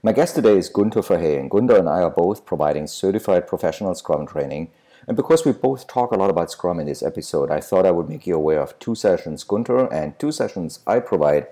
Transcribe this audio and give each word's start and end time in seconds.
My 0.00 0.12
guest 0.12 0.36
today 0.36 0.56
is 0.56 0.68
Gunther 0.68 1.00
Verheyen. 1.00 1.50
Gunther 1.50 1.76
and 1.76 1.88
I 1.88 2.02
are 2.02 2.10
both 2.10 2.46
providing 2.46 2.86
certified 2.86 3.48
professional 3.48 3.96
Scrum 3.96 4.28
training. 4.28 4.70
And 5.08 5.16
because 5.16 5.44
we 5.44 5.50
both 5.50 5.88
talk 5.88 6.12
a 6.12 6.16
lot 6.16 6.30
about 6.30 6.52
Scrum 6.52 6.78
in 6.78 6.86
this 6.86 7.02
episode, 7.02 7.50
I 7.50 7.58
thought 7.58 7.84
I 7.84 7.90
would 7.90 8.08
make 8.08 8.24
you 8.24 8.36
aware 8.36 8.60
of 8.60 8.78
two 8.78 8.94
sessions 8.94 9.42
Gunther 9.42 9.92
and 9.92 10.16
two 10.16 10.30
sessions 10.30 10.78
I 10.86 11.00
provide 11.00 11.48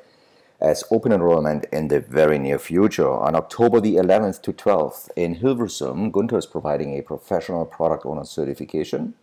as 0.61 0.85
open 0.93 1.11
enrollment 1.11 1.67
in 1.73 1.89
the 1.89 1.99
very 1.99 2.39
near 2.39 2.61
future. 2.61 3.11
On 3.11 3.35
October 3.35 3.81
the 3.81 3.97
11th 3.97 4.43
to 4.43 4.53
12th 4.53 5.09
in 5.17 5.39
Hilversum, 5.39 6.13
Gunther 6.13 6.39
is 6.39 6.47
providing 6.47 6.97
a 6.97 7.03
professional 7.03 7.67
product 7.67 8.07
owner 8.07 8.25
certification. 8.25 9.15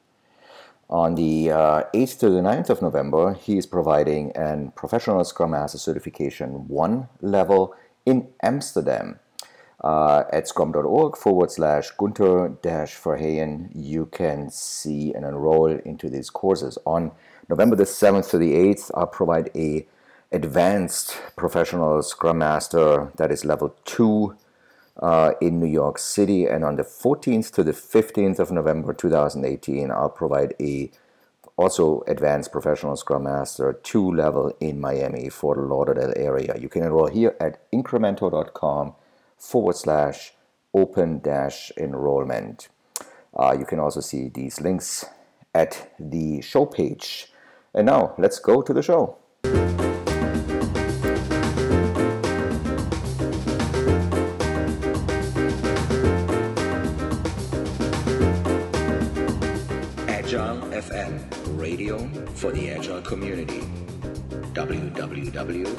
On 0.89 1.15
the 1.15 1.49
uh, 1.49 1.83
8th 1.93 2.19
to 2.19 2.29
the 2.29 2.41
9th 2.41 2.69
of 2.69 2.81
November, 2.81 3.35
he 3.35 3.57
is 3.57 3.65
providing 3.65 4.33
a 4.35 4.69
professional 4.75 5.23
Scrum 5.23 5.51
Master 5.51 5.77
certification 5.77 6.67
one 6.67 7.07
level 7.21 7.73
in 8.05 8.29
Amsterdam. 8.41 9.19
Uh, 9.83 10.23
at 10.31 10.47
scrum.org 10.47 11.17
forward 11.17 11.51
slash 11.51 11.91
Gunther 11.91 12.57
dash 12.61 12.95
Verheyen, 12.95 13.69
you 13.75 14.05
can 14.05 14.49
see 14.49 15.13
and 15.13 15.25
enroll 15.25 15.67
into 15.67 16.09
these 16.09 16.29
courses. 16.29 16.77
On 16.85 17.11
November 17.49 17.75
the 17.75 17.83
7th 17.83 18.29
to 18.29 18.37
the 18.37 18.53
8th, 18.53 18.91
I'll 18.93 19.07
provide 19.07 19.49
a 19.55 19.85
advanced 20.31 21.17
professional 21.35 22.01
Scrum 22.01 22.37
Master 22.37 23.11
that 23.17 23.29
is 23.29 23.43
level 23.43 23.75
2 23.83 24.35
uh, 25.01 25.31
in 25.41 25.59
New 25.59 25.67
York 25.67 25.97
City. 25.97 26.45
And 26.45 26.63
on 26.63 26.77
the 26.77 26.83
14th 26.83 27.51
to 27.51 27.63
the 27.63 27.73
15th 27.73 28.39
of 28.39 28.51
November 28.51 28.93
2018, 28.93 29.91
I'll 29.91 30.09
provide 30.09 30.53
a 30.61 30.91
also 31.55 32.03
advanced 32.07 32.51
professional 32.51 32.95
Scrum 32.95 33.23
Master 33.23 33.73
2 33.83 34.11
level 34.11 34.55
in 34.59 34.79
Miami 34.79 35.29
Fort 35.29 35.57
Lauderdale 35.57 36.13
area. 36.15 36.55
You 36.59 36.69
can 36.69 36.83
enroll 36.83 37.07
here 37.07 37.35
at 37.39 37.69
incrementor.com 37.71 38.95
forward 39.37 39.75
slash 39.75 40.33
open 40.73 41.19
dash 41.19 41.71
enrollment. 41.77 42.69
Uh, 43.37 43.55
you 43.57 43.65
can 43.65 43.79
also 43.79 43.99
see 43.99 44.29
these 44.29 44.61
links 44.61 45.05
at 45.53 45.93
the 45.99 46.41
show 46.41 46.65
page. 46.65 47.27
And 47.73 47.85
now 47.85 48.13
let's 48.17 48.39
go 48.39 48.61
to 48.61 48.73
the 48.73 48.81
show. 48.81 49.17
For 62.43 62.51
the 62.51 62.71
Agile 62.71 63.01
community. 63.01 63.61
www.agile.fm. 64.51 65.69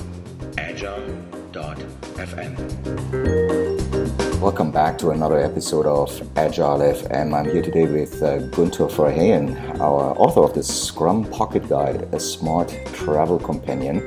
Welcome 4.41 4.70
back 4.70 4.97
to 4.97 5.11
another 5.11 5.39
episode 5.41 5.85
of 5.85 6.09
Agile 6.39 6.79
FM. 6.79 7.35
I'm 7.35 7.45
here 7.45 7.61
today 7.61 7.85
with 7.85 8.23
uh, 8.23 8.39
Gunther 8.47 8.87
Verheyen, 8.87 9.79
our 9.79 10.17
author 10.17 10.41
of 10.41 10.55
the 10.55 10.62
Scrum 10.62 11.27
Pocket 11.27 11.69
Guide, 11.69 12.09
a 12.15 12.19
smart 12.19 12.75
travel 12.95 13.39
companion, 13.39 13.98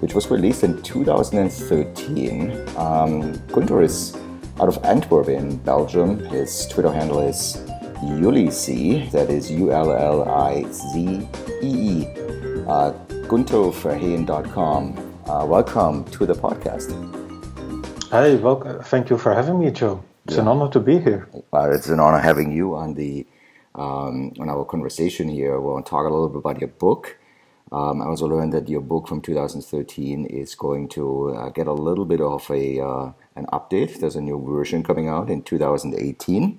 which 0.00 0.12
was 0.12 0.30
released 0.30 0.64
in 0.64 0.82
2013. 0.82 2.68
Um, 2.76 3.32
Gunther 3.46 3.80
is 3.80 4.14
out 4.60 4.68
of 4.68 4.78
Antwerp 4.84 5.30
in 5.30 5.56
Belgium. 5.56 6.18
His 6.26 6.66
Twitter 6.66 6.92
handle 6.92 7.20
is 7.20 7.56
Ullizee, 8.02 9.08
that 9.12 9.30
is 9.30 9.48
U 9.48 9.70
L 9.70 9.92
L 9.92 10.28
I 10.28 10.64
Z 10.72 11.28
E 11.62 12.02
E, 12.02 12.06
uh. 12.66 12.92
Uh, 15.24 15.46
welcome 15.46 16.04
to 16.06 16.26
the 16.26 16.34
podcast. 16.34 16.90
Hey, 18.10 18.36
welcome. 18.36 18.82
Thank 18.82 19.08
you 19.08 19.16
for 19.16 19.32
having 19.32 19.60
me, 19.60 19.70
Joe. 19.70 20.02
It's 20.24 20.34
yeah. 20.34 20.42
an 20.42 20.48
honor 20.48 20.68
to 20.72 20.80
be 20.80 20.98
here. 20.98 21.28
Well, 21.52 21.72
it's 21.72 21.88
an 21.88 22.00
honor 22.00 22.18
having 22.18 22.50
you 22.50 22.74
on 22.74 22.94
the 22.94 23.24
um, 23.76 24.32
on 24.40 24.48
our 24.48 24.64
conversation 24.64 25.28
here. 25.28 25.60
We'll 25.60 25.80
talk 25.82 26.04
a 26.04 26.12
little 26.12 26.28
bit 26.28 26.38
about 26.38 26.60
your 26.60 26.70
book. 26.70 27.16
Um, 27.70 28.02
I 28.02 28.06
also 28.06 28.26
learned 28.26 28.52
that 28.52 28.68
your 28.68 28.80
book 28.80 29.06
from 29.06 29.20
2013 29.20 30.26
is 30.26 30.56
going 30.56 30.88
to 30.88 31.36
uh, 31.36 31.50
get 31.50 31.68
a 31.68 31.72
little 31.72 32.04
bit 32.04 32.20
of 32.20 32.50
a 32.50 32.80
uh, 32.80 33.12
an 33.36 33.46
update. 33.52 34.00
There's 34.00 34.16
a 34.16 34.20
new 34.20 34.44
version 34.44 34.82
coming 34.82 35.08
out 35.08 35.30
in 35.30 35.42
2018 35.42 36.58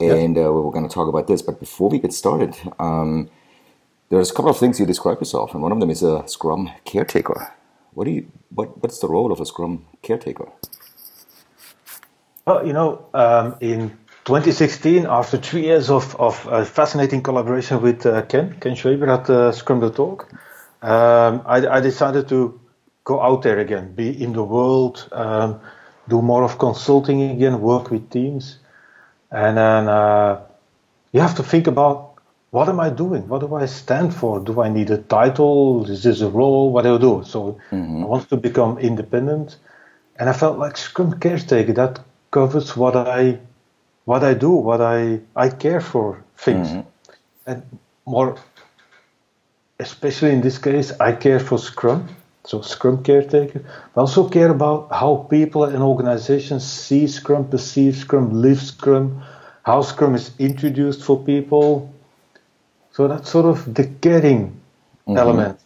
and 0.00 0.36
uh, 0.36 0.52
we're 0.52 0.70
going 0.70 0.88
to 0.88 0.94
talk 0.94 1.08
about 1.08 1.26
this. 1.26 1.42
But 1.42 1.60
before 1.60 1.88
we 1.88 1.98
get 1.98 2.12
started, 2.12 2.54
um, 2.78 3.30
there's 4.08 4.30
a 4.30 4.34
couple 4.34 4.50
of 4.50 4.58
things 4.58 4.78
you 4.78 4.86
describe 4.86 5.20
yourself, 5.20 5.54
and 5.54 5.62
one 5.62 5.72
of 5.72 5.80
them 5.80 5.90
is 5.90 6.02
a 6.02 6.26
Scrum 6.26 6.70
caretaker. 6.84 7.52
What 7.94 8.04
do 8.04 8.10
you? 8.10 8.30
What 8.50 8.82
What's 8.82 8.98
the 9.00 9.08
role 9.08 9.32
of 9.32 9.40
a 9.40 9.46
Scrum 9.46 9.86
caretaker? 10.02 10.52
Well, 12.46 12.64
you 12.64 12.72
know, 12.72 13.06
um, 13.12 13.56
in 13.60 13.98
2016, 14.24 15.06
after 15.06 15.36
three 15.36 15.62
years 15.62 15.90
of, 15.90 16.14
of 16.16 16.46
uh, 16.46 16.64
fascinating 16.64 17.22
collaboration 17.22 17.82
with 17.82 18.06
uh, 18.06 18.22
Ken, 18.22 18.56
Ken 18.60 18.74
Schwaber 18.74 19.08
at 19.08 19.28
uh, 19.28 19.50
Scrum.org, 19.50 20.22
um, 20.82 21.42
I, 21.44 21.66
I, 21.68 21.80
decided 21.80 22.28
to 22.28 22.60
go 23.02 23.20
out 23.20 23.42
there 23.42 23.58
again, 23.58 23.94
be 23.94 24.22
in 24.22 24.32
the 24.32 24.44
world, 24.44 25.08
um, 25.10 25.60
do 26.08 26.22
more 26.22 26.44
of 26.44 26.58
consulting 26.58 27.22
again, 27.22 27.60
work 27.60 27.90
with 27.90 28.10
teams. 28.10 28.58
And 29.30 29.56
then 29.56 29.88
uh, 29.88 30.40
you 31.12 31.20
have 31.20 31.34
to 31.36 31.42
think 31.42 31.66
about 31.66 32.14
what 32.50 32.68
am 32.68 32.80
I 32.80 32.90
doing? 32.90 33.28
What 33.28 33.40
do 33.40 33.54
I 33.54 33.66
stand 33.66 34.14
for? 34.14 34.40
Do 34.40 34.62
I 34.62 34.68
need 34.68 34.90
a 34.90 34.98
title? 34.98 35.88
Is 35.90 36.02
this 36.02 36.20
a 36.20 36.28
role? 36.28 36.72
What 36.72 36.82
do 36.82 36.94
I 36.94 36.98
do? 36.98 37.22
So 37.26 37.58
mm-hmm. 37.70 38.04
I 38.04 38.06
want 38.06 38.28
to 38.30 38.36
become 38.36 38.78
independent. 38.78 39.56
And 40.18 40.30
I 40.30 40.32
felt 40.32 40.58
like 40.58 40.76
Scrum 40.76 41.18
caretaker, 41.20 41.72
that 41.74 42.00
covers 42.30 42.76
what 42.76 42.96
I 42.96 43.38
what 44.04 44.22
I 44.22 44.34
do, 44.34 44.50
what 44.50 44.80
I 44.80 45.20
I 45.34 45.48
care 45.50 45.80
for 45.80 46.22
things. 46.36 46.68
Mm-hmm. 46.68 47.50
And 47.50 47.78
more 48.06 48.38
especially 49.78 50.32
in 50.32 50.40
this 50.40 50.58
case, 50.58 50.92
I 51.00 51.12
care 51.12 51.40
for 51.40 51.58
Scrum. 51.58 52.08
So 52.46 52.60
Scrum 52.60 53.02
caretaker. 53.02 53.64
I 53.96 54.00
also 54.00 54.28
care 54.28 54.50
about 54.50 54.92
how 54.92 55.26
people 55.28 55.64
and 55.64 55.82
organizations 55.82 56.64
see 56.64 57.08
Scrum, 57.08 57.48
perceive 57.48 57.96
Scrum, 57.96 58.40
live 58.40 58.62
Scrum, 58.62 59.20
how 59.64 59.82
Scrum 59.82 60.14
is 60.14 60.30
introduced 60.38 61.02
for 61.02 61.18
people. 61.18 61.92
So 62.92 63.08
that's 63.08 63.28
sort 63.28 63.46
of 63.46 63.74
the 63.74 63.84
caring 64.00 64.60
mm-hmm. 65.08 65.18
element. 65.18 65.58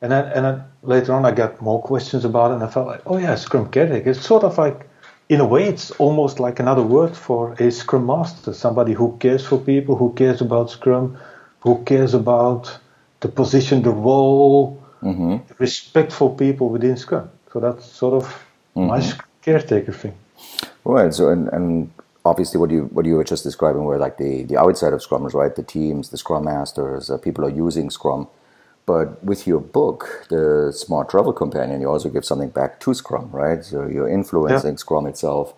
And 0.00 0.12
then, 0.12 0.26
and 0.26 0.44
then 0.44 0.64
later 0.82 1.12
on, 1.12 1.26
I 1.26 1.32
got 1.32 1.60
more 1.60 1.82
questions 1.82 2.24
about 2.24 2.52
it, 2.52 2.54
and 2.54 2.62
I 2.62 2.68
felt 2.68 2.86
like, 2.86 3.02
oh 3.04 3.18
yeah, 3.18 3.34
Scrum 3.34 3.68
caretaker. 3.68 4.10
It's 4.10 4.24
sort 4.24 4.44
of 4.44 4.56
like, 4.56 4.88
in 5.28 5.40
a 5.40 5.44
way, 5.44 5.64
it's 5.64 5.90
almost 5.92 6.38
like 6.38 6.60
another 6.60 6.84
word 6.84 7.16
for 7.16 7.54
a 7.58 7.72
Scrum 7.72 8.06
master, 8.06 8.54
somebody 8.54 8.92
who 8.92 9.16
cares 9.18 9.44
for 9.44 9.58
people, 9.58 9.96
who 9.96 10.12
cares 10.12 10.40
about 10.40 10.70
Scrum, 10.70 11.18
who 11.58 11.82
cares 11.82 12.14
about 12.14 12.78
the 13.20 13.28
position, 13.28 13.82
the 13.82 13.90
role, 13.90 14.77
mm-hmm. 15.02 15.36
respectful 15.58 16.30
people 16.34 16.68
within 16.68 16.96
Scrum. 16.96 17.30
So 17.52 17.60
that's 17.60 17.84
sort 17.84 18.14
of 18.22 18.24
mm-hmm. 18.76 18.86
my 18.86 19.00
caretaker 19.42 19.92
thing. 19.92 20.14
Right. 20.84 21.12
So 21.12 21.28
and, 21.30 21.48
and 21.48 21.90
obviously 22.24 22.58
what 22.60 22.70
you 22.70 22.84
what 22.92 23.06
you 23.06 23.16
were 23.16 23.24
just 23.24 23.44
describing 23.44 23.84
were 23.84 23.98
like 23.98 24.16
the 24.18 24.42
the 24.44 24.56
outside 24.56 24.92
of 24.92 25.00
Scrummers, 25.00 25.34
right? 25.34 25.54
The 25.54 25.62
teams, 25.62 26.10
the 26.10 26.18
Scrum 26.18 26.44
masters, 26.44 27.10
uh, 27.10 27.18
people 27.18 27.44
are 27.44 27.50
using 27.66 27.90
Scrum. 27.90 28.28
But 28.86 29.22
with 29.22 29.46
your 29.46 29.60
book, 29.60 30.26
the 30.30 30.72
Smart 30.72 31.10
Travel 31.10 31.34
Companion, 31.34 31.82
you 31.82 31.90
also 31.90 32.08
give 32.08 32.24
something 32.24 32.48
back 32.48 32.80
to 32.80 32.94
Scrum, 32.94 33.28
right? 33.32 33.62
So 33.62 33.86
you're 33.86 34.08
influencing 34.08 34.70
yeah. 34.70 34.76
Scrum 34.76 35.06
itself. 35.06 35.52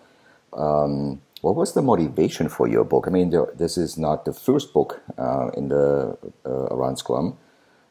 Um, 0.52 1.20
what 1.40 1.54
was 1.54 1.72
the 1.72 1.80
motivation 1.80 2.48
for 2.48 2.66
your 2.66 2.84
book? 2.84 3.04
I 3.06 3.10
mean, 3.10 3.30
this 3.54 3.78
is 3.78 3.96
not 3.96 4.24
the 4.24 4.32
first 4.32 4.72
book 4.72 5.00
uh, 5.16 5.50
in 5.56 5.68
the 5.68 6.18
uh, 6.44 6.74
around 6.74 6.96
Scrum. 6.96 7.38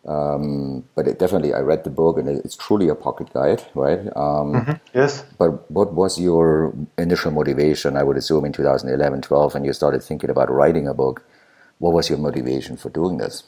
Um, 0.06 0.86
but 0.96 1.08
it 1.08 1.20
definitely, 1.20 1.54
I 1.54 1.60
read 1.60 1.84
the 1.84 1.90
book 1.90 2.18
and 2.18 2.28
it's 2.30 2.56
truly 2.56 2.88
a 2.88 2.96
pocket 2.96 3.34
guide, 3.34 3.64
right? 3.76 4.00
Um, 4.16 4.54
mm-hmm. 4.54 4.72
Yes. 4.94 5.24
But 5.38 5.70
what 5.70 5.94
was 5.94 6.20
your 6.20 6.74
initial 6.98 7.32
motivation? 7.32 7.98
I 7.98 8.04
would 8.04 8.18
assume 8.18 8.46
in 8.46 8.54
2011, 8.54 9.22
12, 9.22 9.54
when 9.54 9.66
you 9.66 9.74
started 9.74 10.02
thinking 10.02 10.30
about 10.30 10.50
writing 10.50 10.88
a 10.88 10.94
book. 10.94 11.24
What 11.80 11.94
was 11.94 12.10
your 12.10 12.18
motivation 12.18 12.76
for 12.76 12.90
doing 12.90 13.18
this? 13.18 13.44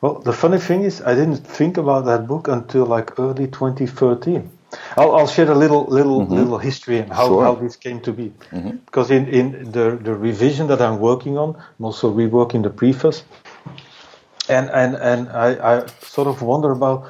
Well, 0.00 0.20
the 0.20 0.32
funny 0.32 0.58
thing 0.58 0.82
is, 0.82 1.02
I 1.02 1.14
didn't 1.14 1.38
think 1.38 1.76
about 1.76 2.04
that 2.06 2.26
book 2.26 2.48
until 2.48 2.86
like 2.86 3.18
early 3.18 3.46
2013. 3.46 4.50
I'll, 4.96 5.14
I'll 5.14 5.26
share 5.26 5.50
a 5.50 5.54
little 5.54 5.84
little 5.84 6.20
mm-hmm. 6.20 6.34
little 6.34 6.58
history 6.58 6.98
and 6.98 7.12
how, 7.12 7.28
sure. 7.28 7.44
how 7.44 7.54
this 7.54 7.76
came 7.76 8.00
to 8.00 8.12
be. 8.12 8.32
Mm-hmm. 8.50 8.76
Because 8.84 9.10
in, 9.10 9.26
in 9.28 9.70
the, 9.70 9.98
the 10.00 10.14
revision 10.14 10.66
that 10.68 10.80
I'm 10.80 10.98
working 10.98 11.38
on, 11.38 11.56
I'm 11.78 11.84
also 11.84 12.12
reworking 12.12 12.62
the 12.62 12.70
preface 12.70 13.22
and 14.48 14.70
and 14.70 14.94
and 14.96 15.28
I, 15.30 15.76
I 15.76 15.86
sort 16.00 16.28
of 16.28 16.42
wonder 16.42 16.70
about 16.70 17.08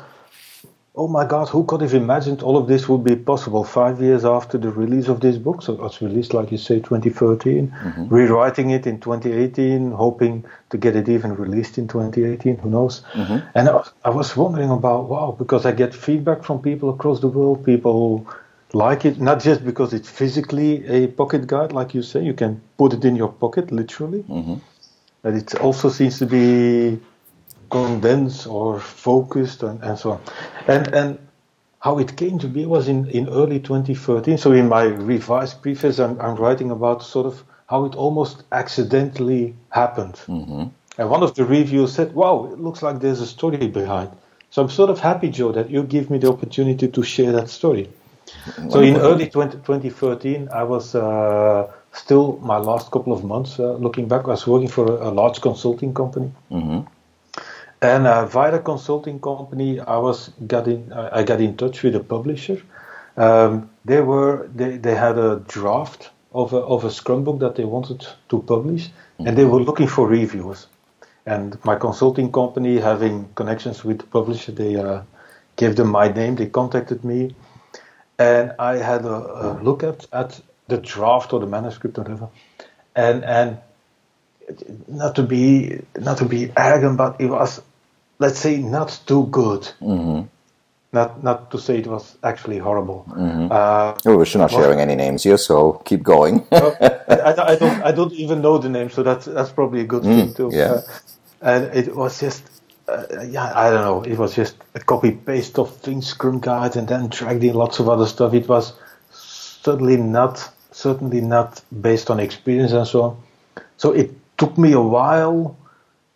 oh 0.95 1.09
my 1.09 1.27
god 1.27 1.49
who 1.49 1.65
could 1.65 1.83
have 1.83 1.95
imagined 1.95 2.43
all 2.43 2.57
of 2.57 2.67
this 2.69 2.89
would 2.89 3.05
be 3.05 3.17
possible 3.17 3.65
five 3.65 4.01
years 4.01 4.25
after 4.25 4.57
the 4.57 4.71
release 4.71 5.09
of 5.09 5.21
this 5.21 5.37
book 5.37 5.63
so 5.63 5.75
it 5.75 5.81
was 5.81 6.01
released 6.01 6.33
like 6.33 6.51
you 6.51 6.59
say 6.59 6.77
2013 6.77 7.69
mm-hmm. 7.69 8.09
rewriting 8.09 8.71
it 8.71 8.87
in 8.87 8.99
2018 9.01 9.91
hoping 9.91 10.45
to 10.71 10.79
get 10.79 10.97
it 10.97 11.09
even 11.09 11.35
released 11.35 11.77
in 11.77 11.87
2018 11.87 12.57
who 12.57 12.71
knows 12.71 13.03
mm-hmm. 13.13 13.47
and 13.55 13.69
I 13.69 13.73
was, 13.73 13.93
I 14.07 14.11
was 14.11 14.37
wondering 14.37 14.71
about 14.71 15.09
wow 15.09 15.37
because 15.39 15.67
i 15.67 15.73
get 15.73 15.95
feedback 15.95 16.43
from 16.43 16.63
people 16.63 16.89
across 16.89 17.21
the 17.21 17.29
world 17.29 17.65
people 17.65 18.27
like 18.73 19.05
it, 19.05 19.21
not 19.21 19.41
just 19.41 19.65
because 19.65 19.93
it's 19.93 20.09
physically 20.09 20.87
a 20.87 21.07
pocket 21.07 21.47
guide, 21.47 21.73
like 21.73 21.95
you 21.95 22.03
say, 22.03 22.23
you 22.23 22.35
can 22.35 22.61
put 22.77 22.93
it 22.93 23.05
in 23.05 23.17
your 23.17 23.33
pocket 23.33 23.71
literally, 23.73 24.23
Mm-hmm. 24.23 24.55
but 25.23 25.35
it 25.35 25.55
also 25.61 25.89
seems 25.89 26.19
to 26.19 26.27
be 26.27 26.99
condensed 27.71 28.47
or 28.47 28.81
focused 28.81 29.63
and, 29.63 29.83
and 29.83 29.99
so 29.99 30.13
on. 30.13 30.21
And 30.67 30.95
and 30.95 31.19
how 31.81 31.99
it 31.99 32.17
came 32.17 32.39
to 32.41 32.49
be 32.49 32.67
was 32.67 32.89
in, 32.89 33.09
in 33.11 33.29
early 33.29 33.61
2013. 33.61 34.39
So 34.39 34.53
in 34.53 34.69
my 34.69 34.85
revised 34.85 35.63
preface, 35.63 36.01
I'm, 36.01 36.21
I'm 36.21 36.35
writing 36.35 36.71
about 36.73 37.03
sort 37.03 37.27
of 37.27 37.45
how 37.69 37.85
it 37.85 37.95
almost 37.95 38.43
accidentally 38.51 39.55
happened. 39.71 40.15
Mm-hmm. 40.27 40.65
And 40.99 41.11
one 41.11 41.23
of 41.23 41.35
the 41.35 41.45
reviews 41.45 41.93
said, 41.93 42.15
"Wow, 42.15 42.51
it 42.53 42.59
looks 42.59 42.83
like 42.83 43.01
there's 43.01 43.21
a 43.21 43.27
story 43.27 43.69
behind." 43.69 44.11
So 44.51 44.63
I'm 44.63 44.71
sort 44.71 44.91
of 44.91 44.99
happy, 44.99 45.29
Joe, 45.29 45.53
that 45.53 45.71
you 45.71 45.83
give 45.83 46.11
me 46.11 46.19
the 46.19 46.29
opportunity 46.29 46.89
to 46.89 47.03
share 47.03 47.33
that 47.33 47.51
story. 47.51 47.91
So 48.71 48.81
in 48.81 48.97
early 48.97 49.29
20, 49.29 49.59
2013, 49.59 50.49
I 50.53 50.63
was 50.63 50.95
uh, 50.95 51.71
still 51.93 52.39
my 52.43 52.59
last 52.59 52.91
couple 52.91 53.13
of 53.13 53.25
months. 53.25 53.59
Uh, 53.59 53.75
looking 53.75 54.09
back, 54.09 54.25
I 54.25 54.29
was 54.29 54.47
working 54.47 54.69
for 54.69 54.87
a, 54.87 55.09
a 55.09 55.11
large 55.11 55.41
consulting 55.41 55.95
company, 55.95 56.33
Mm-hmm. 56.51 56.81
And 57.83 58.07
uh, 58.07 58.27
via 58.27 58.53
the 58.53 58.59
consulting 58.59 59.21
company, 59.21 59.81
I 59.81 59.99
was 59.99 60.31
got 60.47 60.67
in. 60.69 60.93
I 60.93 61.23
got 61.23 61.41
in 61.41 61.57
touch 61.57 61.83
with 61.83 61.95
a 61.97 62.01
publisher. 62.01 62.63
Um, 63.17 63.71
they 63.85 64.01
were 64.01 64.49
they, 64.55 64.77
they 64.77 64.95
had 64.95 65.19
a 65.19 65.43
draft 65.47 66.11
of 66.33 66.53
a, 66.53 66.59
of 66.59 66.85
a 66.85 66.91
Scrum 66.91 67.25
book 67.25 67.41
that 67.41 67.57
they 67.57 67.65
wanted 67.65 68.07
to 68.29 68.43
publish, 68.43 68.91
and 69.19 69.37
they 69.37 69.45
were 69.45 69.61
looking 69.61 69.89
for 69.89 70.07
reviewers. 70.07 70.67
And 71.25 71.59
my 71.65 71.77
consulting 71.77 72.31
company, 72.31 72.79
having 72.79 73.29
connections 73.35 73.85
with 73.85 73.99
the 73.99 74.07
publisher, 74.07 74.53
they 74.53 74.77
uh, 74.77 75.03
gave 75.57 75.77
them 75.77 75.89
my 75.89 76.09
name. 76.09 76.37
They 76.37 76.47
contacted 76.47 77.05
me, 77.05 77.35
and 78.19 78.53
I 78.59 78.77
had 78.77 79.05
a, 79.05 79.17
a 79.49 79.61
look 79.63 79.83
at, 79.83 80.07
at 80.13 80.41
the 80.69 80.79
draft 80.79 81.33
or 81.33 81.41
the 81.41 81.47
manuscript 81.47 81.99
or 81.99 82.03
whatever, 82.03 82.29
and 82.95 83.25
and 83.25 83.59
not 84.87 85.17
to 85.17 85.23
be 85.23 85.81
not 85.99 86.19
to 86.19 86.25
be 86.25 86.53
arrogant, 86.57 86.97
but 86.97 87.21
it 87.21 87.27
was, 87.27 87.61
let's 88.19 88.39
say, 88.39 88.59
not 88.59 89.01
too 89.07 89.27
good. 89.27 89.63
Mm-hmm. 89.81 90.27
Not 90.93 91.23
not 91.23 91.51
to 91.51 91.59
say 91.59 91.79
it 91.79 91.87
was 91.87 92.17
actually 92.23 92.59
horrible. 92.59 93.05
Mm-hmm. 93.11 93.49
Uh, 93.51 93.95
Oh, 94.07 94.17
we're 94.17 94.39
not 94.39 94.51
sharing 94.51 94.81
any 94.81 94.95
names 94.95 95.25
here, 95.25 95.37
so 95.37 95.83
keep 95.85 96.03
going. 96.03 96.47
I, 96.53 96.57
I, 97.09 97.53
I 97.53 97.57
don't 97.57 97.83
I 97.83 97.93
don't 97.93 98.13
even 98.13 98.41
know 98.41 98.57
the 98.59 98.69
name, 98.69 98.89
so 98.91 99.03
that's 99.03 99.27
that's 99.27 99.51
probably 99.51 99.81
a 99.81 99.85
good 99.85 100.05
thing 100.05 100.33
too. 100.33 100.49
Mm, 100.49 100.53
yeah. 100.55 100.73
Uh, 100.73 100.83
and 101.43 101.75
it 101.75 101.95
was 101.95 102.21
just 102.21 102.49
uh, 102.89 103.05
yeah 103.27 103.53
I 103.55 103.71
don't 103.71 103.83
know. 103.83 104.03
It 104.03 104.17
was 104.17 104.35
just 104.35 104.57
a 104.75 104.81
copy 104.81 105.11
paste 105.11 105.59
of 105.59 105.77
things 105.79 106.07
Scrum 106.07 106.41
guide 106.41 106.77
and 106.77 106.87
then 106.89 107.09
dragged 107.09 107.45
in 107.45 107.55
lots 107.55 107.81
of 107.81 107.89
other 107.89 108.07
stuff. 108.07 108.33
It 108.33 108.49
was 108.49 108.73
certainly 109.11 109.97
not 109.97 110.49
certainly 110.71 111.21
not 111.21 111.61
based 111.83 112.11
on 112.11 112.21
experience 112.21 112.73
and 112.73 112.87
so 112.87 113.03
on. 113.03 113.23
So 113.77 113.93
it 113.93 114.13
took 114.39 114.57
me 114.57 114.73
a 114.73 114.81
while 114.81 115.59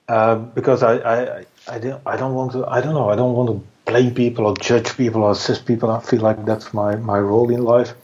uh, 0.09 0.37
because 0.37 0.83
I 0.83 0.95
I 0.95 1.47
I 1.71 1.79
don't 1.79 2.03
I 2.05 2.17
don't 2.17 2.35
want 2.35 2.53
to 2.53 2.67
I 2.67 2.81
don't 2.81 2.95
know 2.95 3.09
I 3.11 3.17
don't 3.17 3.35
want 3.35 3.49
to 3.51 3.91
blame 3.91 4.15
people 4.15 4.47
or 4.47 4.57
judge 4.57 4.97
people 4.97 5.23
or 5.23 5.33
assess 5.33 5.61
people. 5.61 5.91
I 5.91 6.01
feel 6.01 6.21
like 6.21 6.45
that's 6.45 6.75
my 6.75 6.97
my 6.97 7.19
role 7.19 7.51
in 7.51 7.63
life. 7.63 7.95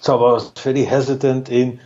So 0.00 0.16
I 0.16 0.32
was 0.32 0.50
very 0.52 0.84
hesitant 0.84 1.50
in, 1.50 1.80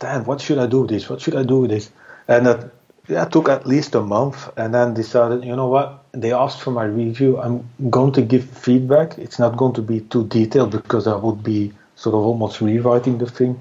damn, 0.00 0.24
what 0.24 0.40
should 0.40 0.58
I 0.58 0.66
do 0.66 0.80
with 0.80 0.90
this? 0.90 1.08
What 1.08 1.20
should 1.20 1.36
I 1.36 1.44
do 1.44 1.60
with 1.60 1.70
this? 1.70 1.90
And 2.26 2.46
that 2.46 2.70
yeah, 3.06 3.26
took 3.26 3.48
at 3.48 3.66
least 3.66 3.94
a 3.94 4.00
month, 4.00 4.50
and 4.56 4.74
then 4.74 4.94
decided, 4.94 5.44
you 5.44 5.54
know 5.54 5.68
what? 5.68 6.04
They 6.12 6.32
asked 6.32 6.60
for 6.62 6.70
my 6.70 6.84
review. 6.84 7.38
I'm 7.38 7.68
going 7.90 8.12
to 8.14 8.22
give 8.22 8.44
feedback. 8.44 9.18
It's 9.18 9.38
not 9.38 9.56
going 9.56 9.74
to 9.74 9.82
be 9.82 10.00
too 10.00 10.26
detailed 10.26 10.70
because 10.70 11.06
I 11.06 11.14
would 11.14 11.42
be 11.42 11.72
sort 11.96 12.14
of 12.14 12.22
almost 12.22 12.60
rewriting 12.60 13.18
the 13.18 13.26
thing. 13.26 13.60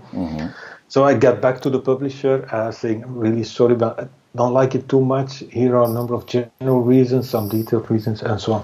So 0.87 1.03
I 1.03 1.13
got 1.15 1.41
back 1.41 1.61
to 1.61 1.69
the 1.69 1.79
publisher 1.79 2.47
uh, 2.51 2.71
saying, 2.71 3.03
I'm 3.03 3.17
really 3.17 3.43
sorry, 3.43 3.75
but 3.75 4.09
don't 4.35 4.53
like 4.53 4.75
it 4.75 4.89
too 4.89 5.01
much. 5.01 5.39
Here 5.51 5.75
are 5.75 5.89
a 5.89 5.93
number 5.93 6.13
of 6.13 6.25
general 6.25 6.81
reasons, 6.81 7.29
some 7.29 7.49
detailed 7.49 7.89
reasons, 7.89 8.21
and 8.21 8.39
so 8.39 8.53
on. 8.53 8.63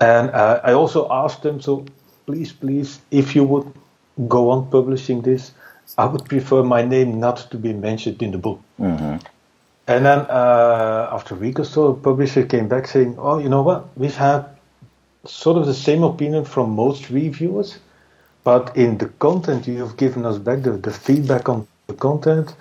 And 0.00 0.30
uh, 0.30 0.60
I 0.64 0.72
also 0.72 1.08
asked 1.10 1.42
them, 1.42 1.60
so 1.60 1.84
please, 2.26 2.52
please, 2.52 3.00
if 3.10 3.34
you 3.34 3.44
would 3.44 3.72
go 4.28 4.50
on 4.50 4.70
publishing 4.70 5.22
this, 5.22 5.52
I 5.96 6.04
would 6.06 6.24
prefer 6.26 6.62
my 6.62 6.82
name 6.82 7.18
not 7.20 7.50
to 7.50 7.56
be 7.56 7.72
mentioned 7.72 8.22
in 8.22 8.32
the 8.32 8.38
book. 8.38 8.60
And 9.86 10.04
then 10.04 10.18
uh, 10.28 11.08
after 11.12 11.34
a 11.34 11.38
week 11.38 11.58
or 11.58 11.64
so, 11.64 11.92
the 11.92 12.00
publisher 12.00 12.44
came 12.44 12.68
back 12.68 12.86
saying, 12.86 13.16
oh, 13.18 13.38
you 13.38 13.48
know 13.48 13.62
what? 13.62 13.88
We've 13.96 14.14
had 14.14 14.44
sort 15.24 15.56
of 15.56 15.66
the 15.66 15.74
same 15.74 16.02
opinion 16.02 16.44
from 16.44 16.70
most 16.70 17.08
reviewers, 17.08 17.78
but 18.44 18.76
in 18.76 18.98
the 18.98 19.06
content 19.06 19.66
you 19.66 19.78
have 19.78 19.96
given 19.96 20.26
us 20.26 20.38
back, 20.38 20.62
the, 20.62 20.72
the 20.72 20.92
feedback 20.92 21.48
on 21.48 21.66
the 21.86 21.94
content, 21.94 22.54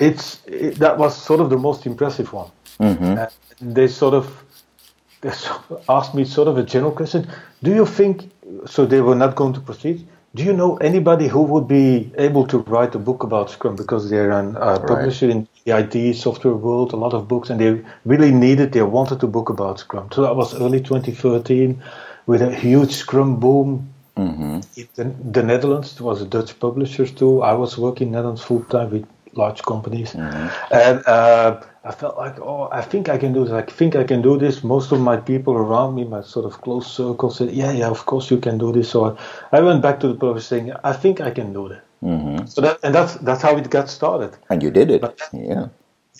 it's 0.00 0.40
it, 0.46 0.76
that 0.76 0.98
was 0.98 1.16
sort 1.16 1.40
of 1.40 1.50
the 1.50 1.58
most 1.58 1.86
impressive 1.86 2.32
one. 2.32 2.50
And 3.60 3.74
they 3.76 3.88
sort 3.88 4.14
of 4.14 4.44
they 5.20 5.32
asked 5.88 6.14
me 6.14 6.24
sort 6.24 6.48
of 6.48 6.56
a 6.58 6.62
general 6.62 6.92
question. 6.92 7.28
Do 7.62 7.74
you 7.74 7.86
think 7.86 8.30
so? 8.66 8.86
They 8.86 9.00
were 9.00 9.14
not 9.14 9.36
going 9.36 9.52
to 9.54 9.60
proceed. 9.60 10.06
Do 10.32 10.44
you 10.44 10.52
know 10.52 10.76
anybody 10.76 11.26
who 11.26 11.42
would 11.42 11.66
be 11.66 12.12
able 12.16 12.46
to 12.46 12.58
write 12.58 12.94
a 12.94 13.00
book 13.00 13.24
about 13.24 13.50
Scrum 13.50 13.74
because 13.74 14.08
they're 14.08 14.30
an 14.30 14.56
uh, 14.56 14.78
publisher 14.78 15.28
in 15.28 15.48
the 15.64 15.76
IT 15.76 16.14
software 16.14 16.54
world, 16.54 16.92
a 16.92 16.96
lot 16.96 17.14
of 17.14 17.26
books, 17.26 17.50
and 17.50 17.60
they 17.60 17.82
really 18.04 18.30
needed, 18.30 18.72
they 18.72 18.82
wanted 18.82 19.20
a 19.24 19.26
book 19.26 19.48
about 19.48 19.80
Scrum. 19.80 20.08
So 20.12 20.22
that 20.22 20.36
was 20.36 20.54
early 20.54 20.78
2013 20.78 21.82
with 22.26 22.42
a 22.42 22.54
huge 22.54 22.92
Scrum 22.92 23.40
boom. 23.40 23.92
In 24.76 24.88
the, 24.94 25.04
the 25.32 25.42
Netherlands, 25.42 25.94
it 25.94 26.00
was 26.00 26.22
a 26.22 26.26
Dutch 26.26 26.58
publisher 26.60 27.06
too. 27.06 27.42
I 27.42 27.54
was 27.54 27.76
working 27.76 28.08
in 28.08 28.12
Netherlands 28.12 28.42
full 28.42 28.62
time 28.64 28.90
with 28.90 29.06
large 29.34 29.62
companies, 29.62 30.14
and 30.14 31.06
uh, 31.06 31.60
I 31.84 31.92
felt 31.92 32.16
like, 32.18 32.40
oh, 32.40 32.68
I 32.72 32.82
think 32.82 33.08
I 33.08 33.18
can 33.18 33.32
do 33.32 33.44
this. 33.44 33.52
I 33.52 33.62
think 33.62 33.96
I 33.96 34.04
can 34.04 34.22
do 34.22 34.38
this. 34.38 34.62
Most 34.62 34.92
of 34.92 35.00
my 35.00 35.16
people 35.16 35.54
around 35.54 35.94
me, 35.94 36.04
my 36.04 36.22
sort 36.22 36.46
of 36.46 36.60
close 36.60 36.86
circle, 36.90 37.30
said, 37.30 37.50
yeah, 37.52 37.72
yeah, 37.72 37.88
of 37.88 38.06
course 38.06 38.30
you 38.30 38.38
can 38.38 38.58
do 38.58 38.72
this. 38.72 38.90
So 38.90 39.16
I, 39.52 39.58
I 39.58 39.60
went 39.60 39.82
back 39.82 40.00
to 40.00 40.08
the 40.08 40.14
publisher 40.14 40.46
saying, 40.46 40.72
I 40.84 40.92
think 40.92 41.20
I 41.20 41.30
can 41.30 41.52
do 41.52 41.68
that. 41.68 41.82
So 42.48 42.62
that 42.62 42.78
and 42.82 42.94
that's 42.94 43.14
that's 43.16 43.42
how 43.42 43.56
it 43.58 43.68
got 43.68 43.88
started. 43.90 44.36
and 44.48 44.62
you 44.62 44.70
did 44.70 44.90
it. 44.90 45.04
Yeah. 45.32 45.68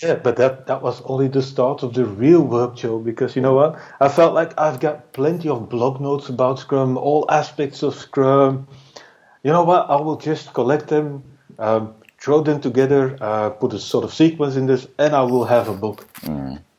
Yeah, 0.03 0.15
but 0.15 0.37
that 0.37 0.67
that 0.67 0.83
was 0.83 1.03
only 1.03 1.29
the 1.29 1.43
start 1.43 1.83
of 1.83 1.93
the 1.95 2.05
real 2.05 2.43
work, 2.43 2.77
Joe. 2.77 2.99
Because 2.99 3.35
you 3.37 3.43
know 3.43 3.55
what, 3.55 3.79
I 4.01 4.09
felt 4.09 4.35
like 4.35 4.59
I've 4.59 4.81
got 4.81 5.13
plenty 5.13 5.49
of 5.49 5.69
blog 5.69 6.01
notes 6.01 6.29
about 6.29 6.59
Scrum, 6.59 6.97
all 6.97 7.27
aspects 7.31 7.83
of 7.83 7.95
Scrum. 7.95 8.67
You 9.43 9.53
know 9.53 9.65
what? 9.65 9.91
I 9.91 9.97
will 9.97 10.17
just 10.17 10.53
collect 10.55 10.89
them, 10.89 11.23
um, 11.59 11.95
throw 12.21 12.43
them 12.43 12.61
together, 12.61 13.17
uh, 13.21 13.51
put 13.51 13.73
a 13.73 13.79
sort 13.79 14.05
of 14.05 14.13
sequence 14.13 14.57
in 14.57 14.67
this, 14.67 14.87
and 14.99 15.15
I 15.15 15.23
will 15.23 15.45
have 15.45 15.69
a 15.69 15.75
book. 15.75 16.07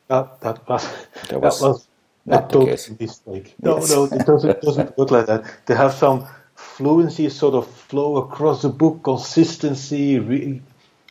That 0.08 0.40
that 0.40 0.68
was 0.68 0.82
that 1.28 1.28
That 1.28 1.40
was, 1.40 1.60
was 1.60 1.88
a 2.28 2.30
not 2.30 2.48
the 2.48 2.58
total 2.60 2.96
mistake. 3.00 3.54
No, 3.62 3.78
Yes. 3.78 3.90
no, 3.90 4.04
it 4.04 4.26
doesn't 4.26 4.60
doesn't 4.62 4.96
work 4.98 5.10
like 5.10 5.26
that. 5.26 5.44
To 5.66 5.74
have 5.74 5.92
some 5.94 6.26
fluency, 6.54 7.28
sort 7.28 7.54
of 7.54 7.66
flow 7.66 8.16
across 8.16 8.62
the 8.62 8.68
book, 8.68 9.02
consistency, 9.02 10.18
re, 10.18 10.62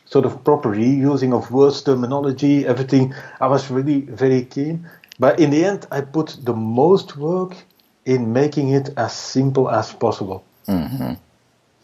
sort 0.06 0.24
of 0.24 0.42
proper 0.44 0.70
reusing 0.70 1.32
of 1.34 1.50
words, 1.50 1.82
terminology, 1.82 2.66
everything. 2.66 3.14
I 3.40 3.48
was 3.48 3.70
really 3.70 4.00
very 4.00 4.44
keen. 4.44 4.88
But 5.18 5.40
in 5.40 5.50
the 5.50 5.64
end, 5.64 5.86
I 5.90 6.00
put 6.00 6.36
the 6.42 6.54
most 6.54 7.16
work 7.16 7.54
in 8.04 8.32
making 8.32 8.70
it 8.70 8.90
as 8.96 9.12
simple 9.12 9.70
as 9.70 9.92
possible. 9.92 10.42
Mm-hmm. 10.68 11.14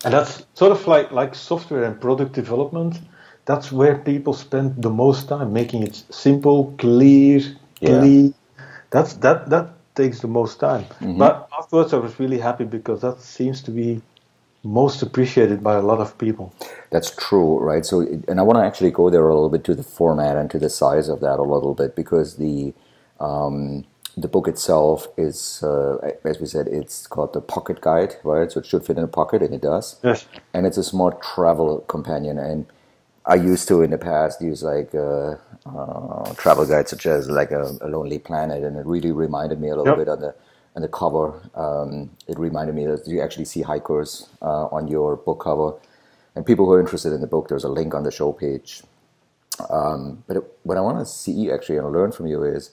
And 0.04 0.14
that's 0.14 0.44
sort 0.54 0.72
of 0.72 0.86
like, 0.86 1.10
like 1.12 1.34
software 1.34 1.84
and 1.84 2.00
product 2.00 2.32
development. 2.32 3.00
That's 3.46 3.72
where 3.72 3.98
people 3.98 4.34
spend 4.34 4.82
the 4.82 4.90
most 4.90 5.28
time, 5.28 5.52
making 5.52 5.82
it 5.84 6.04
simple, 6.10 6.74
clear, 6.78 7.40
Yeah. 7.80 8.00
clean. 8.00 8.34
That's 8.90 9.14
that 9.14 9.50
that 9.50 9.70
takes 9.94 10.20
the 10.20 10.28
most 10.28 10.60
time. 10.60 10.84
Mm-hmm. 11.00 11.18
But 11.18 11.48
afterwards, 11.58 11.92
I 11.94 11.98
was 11.98 12.18
really 12.20 12.38
happy 12.38 12.64
because 12.64 13.02
that 13.02 13.20
seems 13.20 13.62
to 13.62 13.70
be 13.70 14.02
most 14.64 15.02
appreciated 15.02 15.62
by 15.62 15.76
a 15.76 15.82
lot 15.82 16.00
of 16.00 16.18
people. 16.18 16.54
That's 16.90 17.10
true, 17.16 17.58
right? 17.60 17.86
So, 17.86 18.00
and 18.28 18.40
I 18.40 18.42
want 18.42 18.58
to 18.58 18.64
actually 18.64 18.92
go 18.92 19.10
there 19.10 19.28
a 19.28 19.34
little 19.34 19.50
bit 19.50 19.64
to 19.64 19.74
the 19.76 19.84
format 19.84 20.36
and 20.36 20.50
to 20.52 20.58
the 20.58 20.70
size 20.70 21.08
of 21.08 21.20
that 21.20 21.38
a 21.38 21.42
little 21.42 21.74
bit 21.74 21.96
because 21.96 22.36
the 22.36 22.74
um, 23.20 23.84
the 24.20 24.28
book 24.28 24.48
itself 24.48 25.08
is, 25.16 25.62
uh, 25.62 25.96
as 26.24 26.40
we 26.40 26.46
said, 26.46 26.66
it's 26.68 27.06
called 27.06 27.32
the 27.32 27.40
Pocket 27.40 27.80
Guide, 27.80 28.16
right? 28.24 28.50
So 28.50 28.60
it 28.60 28.66
should 28.66 28.84
fit 28.86 28.98
in 28.98 29.04
a 29.04 29.08
pocket, 29.08 29.42
and 29.42 29.54
it 29.54 29.62
does. 29.62 29.98
Yes. 30.02 30.26
And 30.54 30.66
it's 30.66 30.76
a 30.76 30.84
smart 30.84 31.22
travel 31.22 31.80
companion. 31.88 32.38
And 32.38 32.66
I 33.26 33.34
used 33.36 33.68
to 33.68 33.82
in 33.82 33.90
the 33.90 33.98
past 33.98 34.40
use 34.40 34.62
like 34.62 34.94
uh, 34.94 35.36
uh, 35.66 36.34
travel 36.34 36.66
guides 36.66 36.90
such 36.90 37.06
as 37.06 37.28
like 37.30 37.50
a, 37.50 37.76
a 37.80 37.88
Lonely 37.88 38.18
Planet, 38.18 38.64
and 38.64 38.76
it 38.76 38.86
really 38.86 39.12
reminded 39.12 39.60
me 39.60 39.68
a 39.68 39.76
little 39.76 39.86
Yep. 39.86 39.96
bit 39.98 40.08
on 40.08 40.20
the 40.20 40.34
on 40.76 40.82
the 40.82 40.88
cover. 40.88 41.40
Um, 41.54 42.10
it 42.28 42.38
reminded 42.38 42.74
me 42.74 42.86
that 42.86 43.06
you 43.06 43.20
actually 43.20 43.46
see 43.46 43.62
hikers 43.62 44.28
uh, 44.42 44.66
on 44.66 44.88
your 44.88 45.16
book 45.16 45.40
cover. 45.42 45.74
And 46.34 46.46
people 46.46 46.66
who 46.66 46.72
are 46.72 46.80
interested 46.80 47.12
in 47.12 47.20
the 47.20 47.26
book, 47.26 47.48
there's 47.48 47.64
a 47.64 47.68
link 47.68 47.94
on 47.94 48.04
the 48.04 48.12
show 48.12 48.32
page. 48.32 48.82
Um, 49.70 50.22
but 50.26 50.36
it, 50.36 50.44
what 50.62 50.78
I 50.78 50.80
want 50.80 50.98
to 51.00 51.06
see 51.06 51.50
actually 51.50 51.78
and 51.78 51.90
learn 51.92 52.12
from 52.12 52.26
you 52.26 52.44
is 52.44 52.70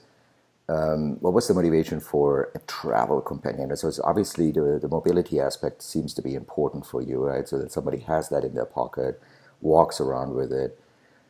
um, 0.68 1.18
what 1.22 1.34
was 1.34 1.48
the 1.48 1.54
motivation 1.54 2.00
for 2.00 2.52
a 2.56 2.60
travel 2.60 3.22
companion? 3.22 3.76
So 3.76 3.88
it's 3.88 4.00
obviously 4.00 4.52
the, 4.52 4.80
the 4.82 4.88
mobility 4.88 5.40
aspect 5.40 5.82
seems 5.82 6.14
to 6.16 6.22
be 6.22 6.34
important 6.36 6.86
for 6.86 7.02
you, 7.02 7.24
right? 7.24 7.48
So 7.48 7.58
that 7.60 7.72
somebody 7.72 8.00
has 8.00 8.30
that 8.30 8.44
in 8.44 8.56
their 8.56 8.66
pocket, 8.66 9.22
walks 9.62 10.02
around 10.02 10.34
with 10.34 10.52
it. 10.52 10.80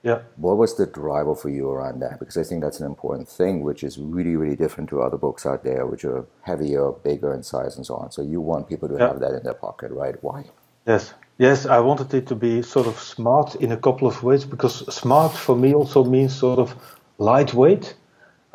Yeah. 0.03 0.19
What 0.37 0.57
was 0.57 0.77
the 0.77 0.85
driver 0.85 1.35
for 1.35 1.49
you 1.49 1.69
around 1.69 1.99
that? 2.01 2.19
Because 2.19 2.37
I 2.37 2.43
think 2.43 2.61
that's 2.61 2.79
an 2.79 2.85
important 2.85 3.27
thing, 3.27 3.61
which 3.63 3.83
is 3.83 3.97
really, 3.97 4.35
really 4.35 4.55
different 4.55 4.89
to 4.91 5.01
other 5.01 5.17
books 5.17 5.45
out 5.45 5.63
there, 5.63 5.85
which 5.87 6.05
are 6.05 6.25
heavier, 6.43 6.91
bigger 6.91 7.33
in 7.33 7.41
size, 7.41 7.75
and 7.75 7.85
so 7.85 7.95
on. 7.95 8.11
So 8.11 8.21
you 8.21 8.39
want 8.39 8.69
people 8.69 8.87
to 8.89 8.95
Yeah. 8.97 9.07
have 9.07 9.19
that 9.19 9.33
in 9.33 9.43
their 9.43 9.55
pocket, 9.55 9.91
right? 9.91 10.15
Why? 10.21 10.45
Yes. 10.85 11.13
Yes, 11.37 11.65
I 11.65 11.79
wanted 11.79 12.13
it 12.13 12.27
to 12.27 12.35
be 12.35 12.61
sort 12.61 12.87
of 12.87 12.97
smart 12.99 13.55
in 13.55 13.71
a 13.71 13.77
couple 13.77 14.07
of 14.07 14.23
ways 14.23 14.45
because 14.45 14.85
smart 14.93 15.33
for 15.33 15.55
me 15.55 15.73
also 15.73 16.03
means 16.05 16.33
sort 16.33 16.59
of 16.59 16.75
lightweight, 17.17 17.95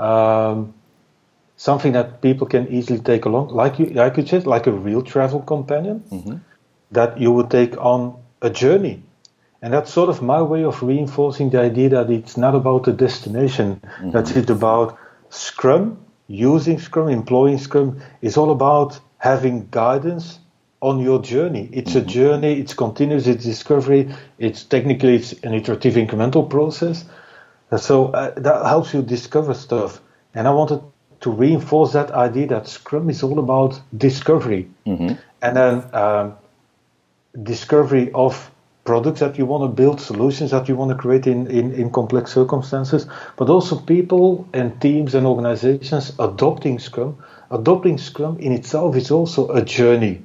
um, 0.01 0.75
something 1.57 1.93
that 1.93 2.23
people 2.23 2.47
can 2.47 2.69
easily 2.69 2.99
take 2.99 3.27
along, 3.27 3.49
like 3.49 3.79
you, 3.79 3.87
like 3.87 4.17
you 4.17 4.27
said, 4.27 4.47
like 4.47 4.67
a 4.67 4.73
real 4.73 5.03
travel 5.03 5.41
companion 5.41 6.03
mm-hmm. 6.11 6.37
that 6.91 7.21
you 7.21 7.31
would 7.33 7.51
take 7.51 7.77
on 7.77 8.17
a 8.41 8.51
journey. 8.51 9.03
And 9.63 9.75
that's 9.75 9.93
sort 9.93 10.09
of 10.09 10.23
my 10.23 10.41
way 10.41 10.65
of 10.65 10.83
reinforcing 10.83 11.51
the 11.51 11.61
idea 11.61 11.91
that 11.91 12.09
it's 12.11 12.39
not 12.39 12.55
about 12.55 12.85
the 12.85 12.93
destination, 12.93 13.81
mm-hmm. 13.83 14.13
that 14.13 14.35
it's 14.35 14.49
about 14.49 14.99
Scrum, 15.29 15.99
using 16.29 16.79
Scrum, 16.79 17.09
employing 17.09 17.59
Scrum. 17.59 18.01
It's 18.23 18.39
all 18.39 18.51
about 18.51 18.99
having 19.19 19.69
guidance 19.71 20.39
on 20.81 20.99
your 20.99 21.21
journey. 21.21 21.69
It's 21.73 21.95
a 21.95 22.01
mm-hmm. 22.01 22.09
journey, 22.09 22.59
it's 22.59 22.73
continuous, 22.73 23.27
it's 23.27 23.45
discovery, 23.45 24.15
it's 24.39 24.65
technically 24.65 25.17
it's 25.17 25.35
an 25.43 25.53
iterative 25.53 25.95
incremental 25.95 26.49
process. 26.49 27.05
So 27.79 28.07
uh, 28.07 28.33
that 28.37 28.67
helps 28.67 28.93
you 28.95 29.03
discover 29.03 29.55
stuff. 29.55 30.01
And 30.35 30.49
I 30.49 30.51
wanted 30.51 30.83
to 31.21 31.31
reinforce 31.31 31.93
that 31.93 32.11
idea 32.11 32.47
that 32.49 32.67
Scrum 32.67 33.11
is 33.11 33.23
all 33.23 33.39
about 33.39 33.81
discovery. 33.97 34.69
And 35.43 35.57
then 35.57 35.95
um, 35.95 36.37
discovery 37.43 38.11
of 38.13 38.51
products 38.85 39.21
that 39.21 39.39
you 39.39 39.47
want 39.47 39.63
to 39.63 39.69
build, 39.69 40.01
solutions 40.01 40.51
that 40.51 40.69
you 40.69 40.75
want 40.75 40.91
to 40.91 40.97
create 40.97 41.27
in, 41.27 41.47
in, 41.49 41.73
in 41.73 41.91
complex 41.91 42.33
circumstances, 42.33 43.07
but 43.37 43.49
also 43.49 43.79
people 43.79 44.49
and 44.53 44.81
teams 44.81 45.15
and 45.15 45.27
organizations 45.27 46.13
adopting 46.19 46.79
Scrum. 46.79 47.17
Adopting 47.51 47.99
Scrum 47.99 48.39
in 48.39 48.53
itself 48.53 48.97
is 48.97 49.11
also 49.11 49.49
a 49.51 49.65
journey. 49.65 50.23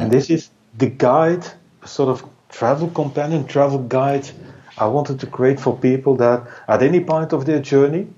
And 0.00 0.10
this 0.10 0.30
is 0.30 0.50
the 0.78 0.86
guide, 0.88 1.46
sort 1.84 2.08
of 2.08 2.24
travel 2.48 2.88
companion, 2.88 3.46
travel 3.46 3.78
guide 3.78 4.28
I 4.80 4.86
wanted 4.86 5.20
to 5.20 5.26
create 5.26 5.60
for 5.60 5.76
people 5.76 6.16
that 6.16 6.46
at 6.66 6.82
any 6.82 7.00
point 7.00 7.32
of 7.32 7.44
their 7.44 7.60
journey, 7.60 8.08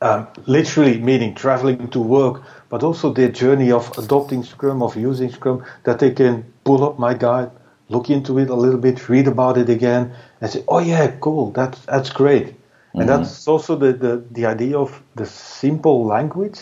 um, 0.00 0.26
literally 0.46 0.98
meaning 0.98 1.34
traveling 1.34 1.88
to 1.88 2.00
work, 2.00 2.42
but 2.70 2.82
also 2.82 3.12
their 3.12 3.28
journey 3.28 3.70
of 3.70 3.96
adopting 3.98 4.42
Scrum, 4.42 4.82
of 4.82 4.96
using 4.96 5.30
Scrum, 5.30 5.62
that 5.84 5.98
they 5.98 6.10
can 6.10 6.50
pull 6.64 6.82
up 6.82 6.98
my 6.98 7.12
guide, 7.12 7.50
look 7.90 8.08
into 8.08 8.38
it 8.38 8.48
a 8.48 8.54
little 8.54 8.80
bit, 8.80 9.08
read 9.10 9.28
about 9.28 9.58
it 9.58 9.68
again, 9.68 10.12
and 10.40 10.50
say, 10.50 10.64
oh 10.68 10.78
yeah, 10.78 11.12
cool, 11.20 11.50
that's, 11.50 11.78
that's 11.84 12.10
great. 12.10 12.54
And 12.94 13.08
that's 13.08 13.46
also 13.46 13.76
the, 13.76 13.92
the, 13.92 14.24
the 14.30 14.46
idea 14.46 14.78
of 14.78 15.02
the 15.14 15.26
simple 15.26 16.04
language. 16.06 16.58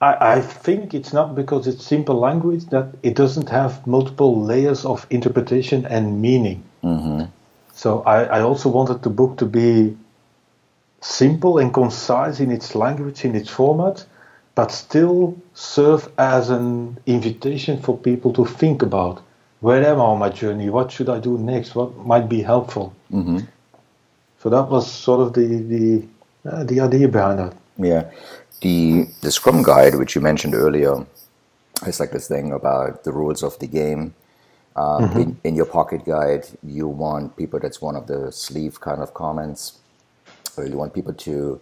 I, 0.00 0.36
I 0.36 0.40
think 0.40 0.92
it's 0.94 1.12
not 1.12 1.34
because 1.34 1.66
it's 1.66 1.86
simple 1.86 2.16
language 2.18 2.66
that 2.66 2.88
it 3.02 3.14
doesn't 3.14 3.48
have 3.48 3.86
multiple 3.86 4.42
layers 4.42 4.84
of 4.84 5.06
interpretation 5.10 5.86
and 5.86 6.20
meaning. 6.20 6.64
So 7.80 8.02
I, 8.02 8.24
I 8.24 8.40
also 8.42 8.68
wanted 8.68 9.00
the 9.00 9.08
book 9.08 9.38
to 9.38 9.46
be 9.46 9.96
simple 11.00 11.56
and 11.56 11.72
concise 11.72 12.38
in 12.38 12.50
its 12.50 12.74
language, 12.74 13.24
in 13.24 13.34
its 13.34 13.48
format, 13.48 14.04
but 14.54 14.70
still 14.70 15.34
serve 15.54 16.12
as 16.18 16.50
an 16.50 16.98
invitation 17.06 17.80
for 17.80 17.96
people 17.96 18.34
to 18.34 18.44
think 18.44 18.82
about 18.82 19.22
where 19.60 19.82
am 19.82 19.98
I 19.98 20.04
on 20.04 20.18
my 20.18 20.28
journey? 20.28 20.68
What 20.68 20.92
should 20.92 21.08
I 21.08 21.20
do 21.20 21.38
next? 21.38 21.74
What 21.74 21.96
might 21.96 22.28
be 22.28 22.42
helpful? 22.42 22.92
Mm-hmm. 23.10 23.38
So 24.40 24.50
that 24.50 24.68
was 24.68 24.84
sort 24.92 25.20
of 25.20 25.32
the 25.32 25.46
the 25.72 25.84
uh, 26.50 26.64
the 26.64 26.80
idea 26.80 27.08
behind 27.08 27.38
that. 27.38 27.54
Yeah, 27.78 28.10
the 28.60 29.08
the 29.22 29.32
Scrum 29.32 29.62
guide, 29.62 29.94
which 29.94 30.14
you 30.14 30.20
mentioned 30.20 30.54
earlier, 30.54 31.06
is 31.86 31.98
like 31.98 32.10
this 32.10 32.28
thing 32.28 32.52
about 32.52 33.04
the 33.04 33.12
rules 33.12 33.42
of 33.42 33.58
the 33.58 33.66
game. 33.66 34.12
Uh, 34.76 35.02
in, 35.16 35.38
in 35.44 35.56
your 35.56 35.66
pocket 35.66 36.04
guide, 36.06 36.46
you 36.62 36.88
want 36.88 37.36
people. 37.36 37.60
That's 37.60 37.82
one 37.82 37.96
of 37.96 38.06
the 38.08 38.32
sleeve 38.32 38.80
kind 38.80 39.02
of 39.02 39.14
comments. 39.14 39.80
Or 40.56 40.66
you 40.66 40.78
want 40.78 40.94
people 40.94 41.14
to 41.14 41.60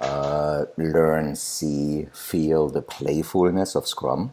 uh, 0.00 0.66
learn, 0.78 1.36
see, 1.36 2.08
feel 2.14 2.68
the 2.70 2.82
playfulness 2.82 3.74
of 3.76 3.86
Scrum. 3.88 4.32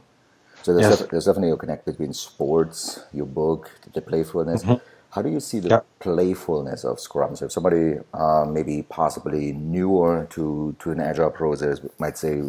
So 0.64 0.74
there's, 0.74 0.88
Yes. 0.88 1.00
def- 1.00 1.10
there's 1.10 1.26
definitely 1.26 1.52
a 1.52 1.58
connect 1.58 1.86
between 1.86 2.14
sports, 2.14 3.00
your 3.14 3.26
book, 3.28 3.72
the 3.94 4.02
playfulness. 4.02 4.66
How 5.12 5.22
do 5.24 5.30
you 5.30 5.40
see 5.42 5.60
the 5.60 5.72
Yeah. 5.72 5.82
playfulness 6.00 6.86
of 6.86 7.00
Scrum? 7.00 7.36
So 7.36 7.46
if 7.48 7.54
somebody 7.54 7.96
uh, 8.14 8.46
maybe 8.50 8.84
possibly 8.84 9.54
newer 9.54 10.28
to, 10.32 10.76
to 10.80 10.92
an 10.92 11.02
agile 11.02 11.32
process 11.32 11.82
might 12.00 12.18
say, 12.18 12.42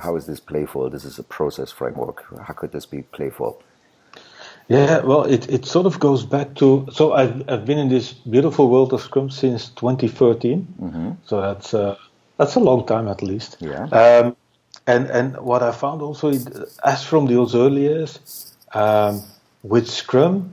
how 0.00 0.16
is 0.16 0.26
this 0.26 0.40
playful? 0.40 0.90
This 0.90 1.04
is 1.04 1.18
a 1.18 1.24
process 1.24 1.72
framework. 1.72 2.24
How 2.46 2.54
could 2.54 2.72
this 2.72 2.86
be 2.86 3.02
playful? 3.02 3.62
Yeah, 4.68 5.00
well, 5.00 5.22
it, 5.22 5.48
it 5.48 5.64
sort 5.64 5.86
of 5.86 6.00
goes 6.00 6.26
back 6.26 6.56
to 6.56 6.88
so 6.92 7.12
I've 7.12 7.48
I've 7.48 7.64
been 7.64 7.78
in 7.78 7.88
this 7.88 8.12
beautiful 8.12 8.68
world 8.68 8.92
of 8.92 9.00
Scrum 9.00 9.30
since 9.30 9.68
2013. 9.68 10.66
So 11.24 11.40
that's 11.40 11.72
uh, 11.72 11.96
that's 12.36 12.56
a 12.56 12.60
long 12.60 12.84
time 12.86 13.06
at 13.08 13.22
least. 13.22 13.58
Yeah. 13.60 13.84
Um, 13.84 14.36
and 14.86 15.06
and 15.10 15.36
what 15.38 15.62
I 15.62 15.72
found 15.72 16.02
also, 16.02 16.32
as 16.84 17.04
from 17.04 17.26
those 17.26 17.54
early 17.54 17.82
years, 17.82 18.54
um, 18.74 19.22
with 19.62 19.88
Scrum, 19.88 20.52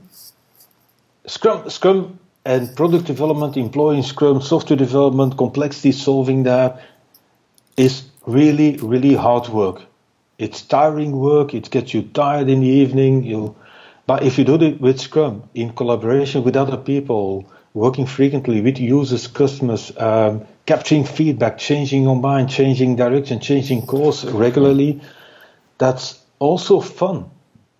Scrum 1.26 1.68
Scrum 1.68 2.18
and 2.44 2.74
product 2.76 3.06
development, 3.06 3.56
employing 3.56 4.02
Scrum, 4.02 4.40
software 4.42 4.76
development, 4.76 5.36
complexity 5.38 5.92
solving 5.92 6.44
that 6.44 6.80
is 7.76 8.04
really 8.26 8.76
really 8.76 9.14
hard 9.14 9.48
work. 9.48 9.82
It's 10.38 10.62
tiring 10.62 11.12
work. 11.12 11.54
It 11.54 11.70
gets 11.70 11.94
you 11.94 12.02
tired 12.02 12.48
in 12.48 12.60
the 12.60 12.66
evening. 12.66 13.24
You, 13.24 13.54
but 14.06 14.22
if 14.22 14.38
you 14.38 14.44
do 14.44 14.54
it 14.62 14.80
with 14.80 15.00
Scrum 15.00 15.48
in 15.54 15.72
collaboration 15.72 16.44
with 16.44 16.56
other 16.56 16.76
people, 16.76 17.50
working 17.72 18.06
frequently 18.06 18.60
with 18.60 18.78
users, 18.78 19.26
customers, 19.26 19.92
um, 19.96 20.46
capturing 20.66 21.04
feedback, 21.04 21.58
changing 21.58 22.02
your 22.02 22.16
mind, 22.16 22.50
changing 22.50 22.96
direction, 22.96 23.40
changing 23.40 23.86
course 23.86 24.24
regularly, 24.24 25.00
that's 25.78 26.20
also 26.38 26.80
fun. 26.80 27.30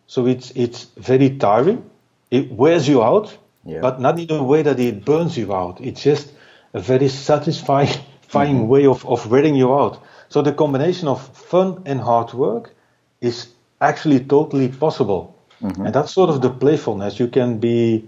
So 0.06 0.26
it's 0.26 0.50
it's 0.52 0.84
very 0.96 1.36
tiring. 1.38 1.88
It 2.30 2.50
wears 2.52 2.88
you 2.88 3.02
out, 3.02 3.36
Yeah. 3.64 3.80
but 3.80 4.00
not 4.00 4.18
in 4.18 4.30
a 4.30 4.42
way 4.42 4.62
that 4.62 4.78
it 4.80 5.04
burns 5.04 5.36
you 5.36 5.54
out. 5.54 5.80
It's 5.80 6.02
just 6.02 6.32
a 6.72 6.80
very 6.80 7.08
satisfying 7.08 7.88
satisfying 8.34 8.68
way 8.68 8.86
of, 8.86 9.06
of 9.06 9.30
wearing 9.30 9.54
you 9.54 9.72
out. 9.74 10.02
So 10.28 10.42
the 10.42 10.52
combination 10.52 11.08
of 11.08 11.20
fun 11.36 11.82
and 11.86 12.00
hard 12.00 12.32
work 12.34 12.74
is 13.20 13.48
actually 13.80 14.20
totally 14.20 14.68
possible. 14.68 15.33
And 15.60 15.94
that's 15.94 16.12
sort 16.12 16.30
of 16.30 16.40
the 16.40 16.50
playfulness. 16.50 17.18
You 17.18 17.28
can 17.28 17.58
be 17.58 18.04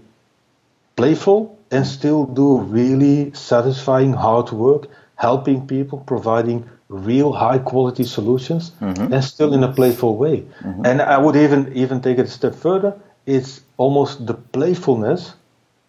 playful 0.95 1.57
and 1.71 1.85
still 1.85 2.25
do 2.25 2.57
really 2.59 3.31
satisfying 3.33 4.13
hard 4.13 4.51
work, 4.51 4.87
helping 5.15 5.67
people, 5.67 5.99
providing 5.99 6.69
real 6.89 7.31
high 7.33 7.59
quality 7.59 8.03
solutions, 8.03 8.71
and 9.13 9.23
still 9.23 9.53
in 9.53 9.63
a 9.63 9.71
playful 9.73 10.15
way. 10.17 10.45
And 10.85 11.01
I 11.01 11.17
would 11.17 11.35
even 11.35 11.73
even 11.73 12.01
take 12.01 12.17
it 12.19 12.25
a 12.25 12.29
step 12.29 12.55
further. 12.55 12.93
It's 13.25 13.61
almost 13.77 14.25
the 14.25 14.33
playfulness 14.33 15.33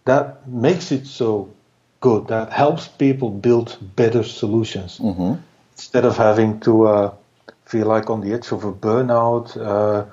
that 0.04 0.48
makes 0.48 0.90
it 0.92 1.06
so 1.06 1.48
good, 2.00 2.28
that 2.28 2.52
helps 2.52 2.88
people 2.88 3.30
build 3.30 3.76
better 3.96 4.22
solutions 4.22 4.98
instead 5.76 6.04
of 6.04 6.16
having 6.16 6.60
to 6.60 6.86
uh, 6.86 7.10
feel 7.64 7.86
like 7.86 8.10
on 8.10 8.20
the 8.20 8.32
edge 8.32 8.52
of 8.52 8.64
a 8.64 8.72
burnout. 8.72 9.56
Uh, 9.56 10.04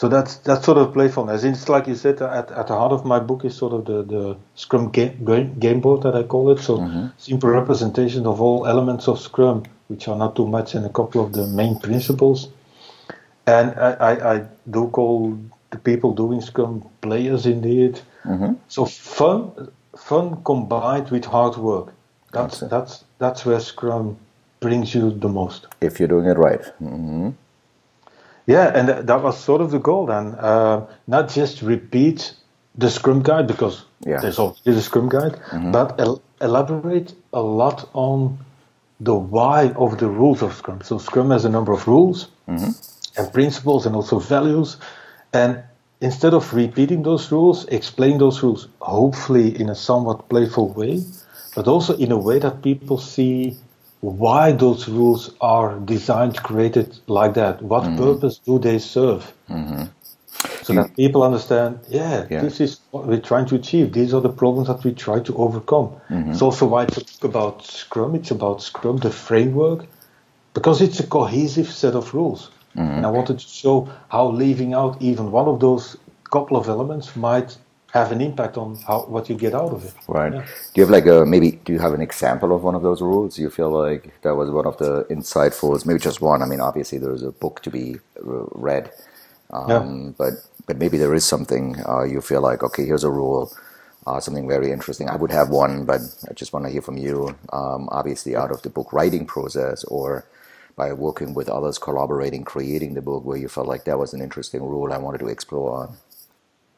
so 0.00 0.08
that's 0.08 0.36
that's 0.36 0.64
sort 0.64 0.78
of 0.78 0.94
playfulness. 0.94 1.44
It's 1.44 1.68
like 1.68 1.86
you 1.86 1.94
said, 1.94 2.22
at, 2.22 2.50
at 2.50 2.68
the 2.68 2.74
heart 2.74 2.92
of 2.92 3.04
my 3.04 3.18
book 3.18 3.44
is 3.44 3.54
sort 3.54 3.74
of 3.74 3.84
the, 3.84 4.02
the 4.02 4.36
Scrum 4.54 4.88
game, 4.88 5.22
game, 5.26 5.58
game 5.58 5.82
board 5.82 6.04
that 6.04 6.14
I 6.14 6.22
call 6.22 6.50
it. 6.52 6.58
So 6.58 6.78
simple 7.18 7.50
representation 7.50 8.24
of 8.26 8.40
all 8.40 8.66
elements 8.66 9.08
of 9.08 9.20
Scrum, 9.20 9.64
which 9.88 10.08
are 10.08 10.16
not 10.16 10.36
too 10.36 10.46
much, 10.46 10.74
and 10.74 10.86
a 10.86 10.88
couple 10.88 11.22
of 11.22 11.34
the 11.34 11.46
main 11.48 11.78
principles. 11.78 12.48
And 13.46 13.78
I, 13.78 13.90
I, 13.92 14.34
I 14.36 14.46
do 14.70 14.88
call 14.88 15.38
the 15.70 15.76
people 15.76 16.14
doing 16.14 16.40
Scrum 16.40 16.88
players 17.02 17.44
indeed. 17.44 18.00
So 18.68 18.86
fun, 18.86 19.70
fun 19.98 20.42
combined 20.44 21.10
with 21.10 21.26
hard 21.26 21.58
work. 21.58 21.92
That's 22.32 22.60
Gotcha. 22.60 22.70
that's 22.70 23.04
that's 23.18 23.44
where 23.44 23.60
Scrum 23.60 24.16
brings 24.60 24.94
you 24.94 25.10
the 25.10 25.28
most. 25.28 25.66
If 25.82 25.98
you're 25.98 26.08
doing 26.08 26.24
it 26.24 26.38
right. 26.38 26.64
hmm 26.78 27.32
Yeah, 28.46 28.70
and 28.74 28.88
th- 28.88 29.06
that 29.06 29.22
was 29.22 29.38
sort 29.38 29.60
of 29.60 29.70
the 29.70 29.78
goal 29.78 30.06
then. 30.06 30.34
Uh, 30.34 30.86
not 31.06 31.28
just 31.28 31.62
repeat 31.62 32.34
the 32.76 32.90
Scrum 32.90 33.22
guide 33.22 33.46
because 33.46 33.84
Yeah. 34.06 34.20
there's 34.20 34.38
already 34.38 34.72
the 34.72 34.80
Scrum 34.82 35.08
guide, 35.08 35.38
but 35.72 36.00
el- 36.00 36.22
elaborate 36.40 37.12
a 37.32 37.40
lot 37.42 37.88
on 37.92 38.38
the 39.00 39.14
why 39.14 39.72
of 39.76 39.98
the 39.98 40.08
rules 40.08 40.42
of 40.42 40.54
Scrum. 40.54 40.80
So 40.82 40.98
Scrum 40.98 41.30
has 41.30 41.44
a 41.44 41.48
number 41.48 41.72
of 41.72 41.86
rules 41.88 42.28
mm-hmm. 42.48 42.70
and 43.16 43.32
principles 43.32 43.86
and 43.86 43.96
also 43.96 44.18
values. 44.18 44.76
And 45.32 45.62
instead 46.00 46.34
of 46.34 46.52
repeating 46.54 47.02
those 47.02 47.30
rules, 47.32 47.64
explain 47.66 48.18
those 48.18 48.42
rules, 48.42 48.68
hopefully 48.80 49.58
in 49.60 49.68
a 49.70 49.74
somewhat 49.74 50.28
playful 50.28 50.68
way, 50.68 51.02
but 51.54 51.66
also 51.66 51.96
in 51.96 52.12
a 52.12 52.18
way 52.18 52.38
that 52.38 52.62
people 52.62 52.98
see 52.98 53.56
why 54.00 54.52
those 54.52 54.88
rules 54.88 55.34
are 55.40 55.78
designed, 55.80 56.36
created 56.38 56.98
like 57.06 57.34
that. 57.34 57.62
What 57.62 57.84
mm-hmm. 57.84 57.98
purpose 57.98 58.38
do 58.38 58.58
they 58.58 58.78
serve? 58.78 59.32
Mm-hmm. 59.48 59.84
So 60.62 60.74
that 60.74 60.96
people 60.96 61.22
understand, 61.22 61.80
yeah, 61.88 62.26
yeah, 62.30 62.40
this 62.40 62.60
is 62.60 62.80
what 62.92 63.06
we're 63.06 63.20
trying 63.20 63.46
to 63.46 63.56
achieve. 63.56 63.92
These 63.92 64.14
are 64.14 64.20
the 64.20 64.32
problems 64.32 64.68
that 64.68 64.82
we 64.84 64.92
try 64.94 65.20
to 65.20 65.36
overcome. 65.36 66.00
Mm-hmm. 66.08 66.30
It's 66.30 66.42
also 66.42 66.66
why 66.66 66.84
it's 66.84 67.22
about 67.22 67.64
Scrum. 67.64 68.14
It's 68.14 68.30
about 68.30 68.62
Scrum, 68.62 68.98
the 68.98 69.10
framework, 69.10 69.86
because 70.54 70.80
it's 70.80 71.00
a 71.00 71.06
cohesive 71.06 71.70
set 71.70 71.94
of 71.94 72.14
rules. 72.14 72.50
Mm-hmm. 72.76 72.80
And 72.80 73.06
I 73.06 73.10
wanted 73.10 73.38
to 73.38 73.46
show 73.46 73.88
how 74.08 74.28
leaving 74.28 74.72
out 74.72 75.02
even 75.02 75.30
one 75.30 75.48
of 75.48 75.60
those 75.60 75.96
couple 76.30 76.56
of 76.56 76.68
elements 76.68 77.16
might 77.16 77.58
have 77.92 78.12
an 78.12 78.20
impact 78.20 78.56
on 78.56 78.76
how 78.86 79.00
what 79.02 79.28
you 79.28 79.36
get 79.36 79.54
out 79.54 79.72
of 79.72 79.84
it. 79.84 79.94
Right. 80.06 80.32
Yeah. 80.32 80.42
Do 80.42 80.80
you 80.80 80.82
have 80.82 80.90
like 80.90 81.06
a 81.06 81.26
maybe? 81.26 81.52
Do 81.64 81.72
you 81.72 81.78
have 81.78 81.92
an 81.92 82.00
example 82.00 82.54
of 82.54 82.62
one 82.62 82.74
of 82.74 82.82
those 82.82 83.02
rules? 83.02 83.36
Do 83.36 83.42
you 83.42 83.50
feel 83.50 83.70
like 83.70 84.20
that 84.22 84.34
was 84.34 84.50
one 84.50 84.66
of 84.66 84.78
the 84.78 85.04
insightful? 85.10 85.84
Maybe 85.84 85.98
just 85.98 86.20
one. 86.20 86.42
I 86.42 86.46
mean, 86.46 86.60
obviously 86.60 86.98
there's 86.98 87.22
a 87.22 87.32
book 87.32 87.62
to 87.62 87.70
be 87.70 87.96
read, 88.22 88.90
um, 89.50 89.68
yeah. 89.70 90.12
but 90.18 90.34
but 90.66 90.78
maybe 90.78 90.98
there 90.98 91.14
is 91.14 91.24
something 91.24 91.76
uh, 91.88 92.04
you 92.04 92.20
feel 92.20 92.40
like 92.40 92.62
okay, 92.62 92.84
here's 92.84 93.04
a 93.04 93.10
rule. 93.10 93.52
Uh, 94.06 94.18
something 94.18 94.48
very 94.48 94.72
interesting. 94.72 95.10
I 95.10 95.16
would 95.16 95.30
have 95.30 95.50
one, 95.50 95.84
but 95.84 96.00
I 96.28 96.32
just 96.32 96.52
want 96.54 96.64
to 96.64 96.72
hear 96.72 96.80
from 96.80 96.96
you. 96.96 97.36
Um, 97.52 97.88
obviously, 97.92 98.34
out 98.34 98.50
of 98.50 98.62
the 98.62 98.70
book 98.70 98.92
writing 98.92 99.26
process, 99.26 99.84
or 99.84 100.24
by 100.76 100.92
working 100.92 101.34
with 101.34 101.48
others, 101.50 101.76
collaborating, 101.76 102.44
creating 102.44 102.94
the 102.94 103.02
book, 103.02 103.24
where 103.24 103.36
you 103.36 103.48
felt 103.48 103.66
like 103.66 103.84
that 103.84 103.98
was 103.98 104.14
an 104.14 104.22
interesting 104.22 104.62
rule 104.62 104.92
I 104.92 104.98
wanted 104.98 105.18
to 105.18 105.28
explore 105.28 105.74
on. 105.74 105.96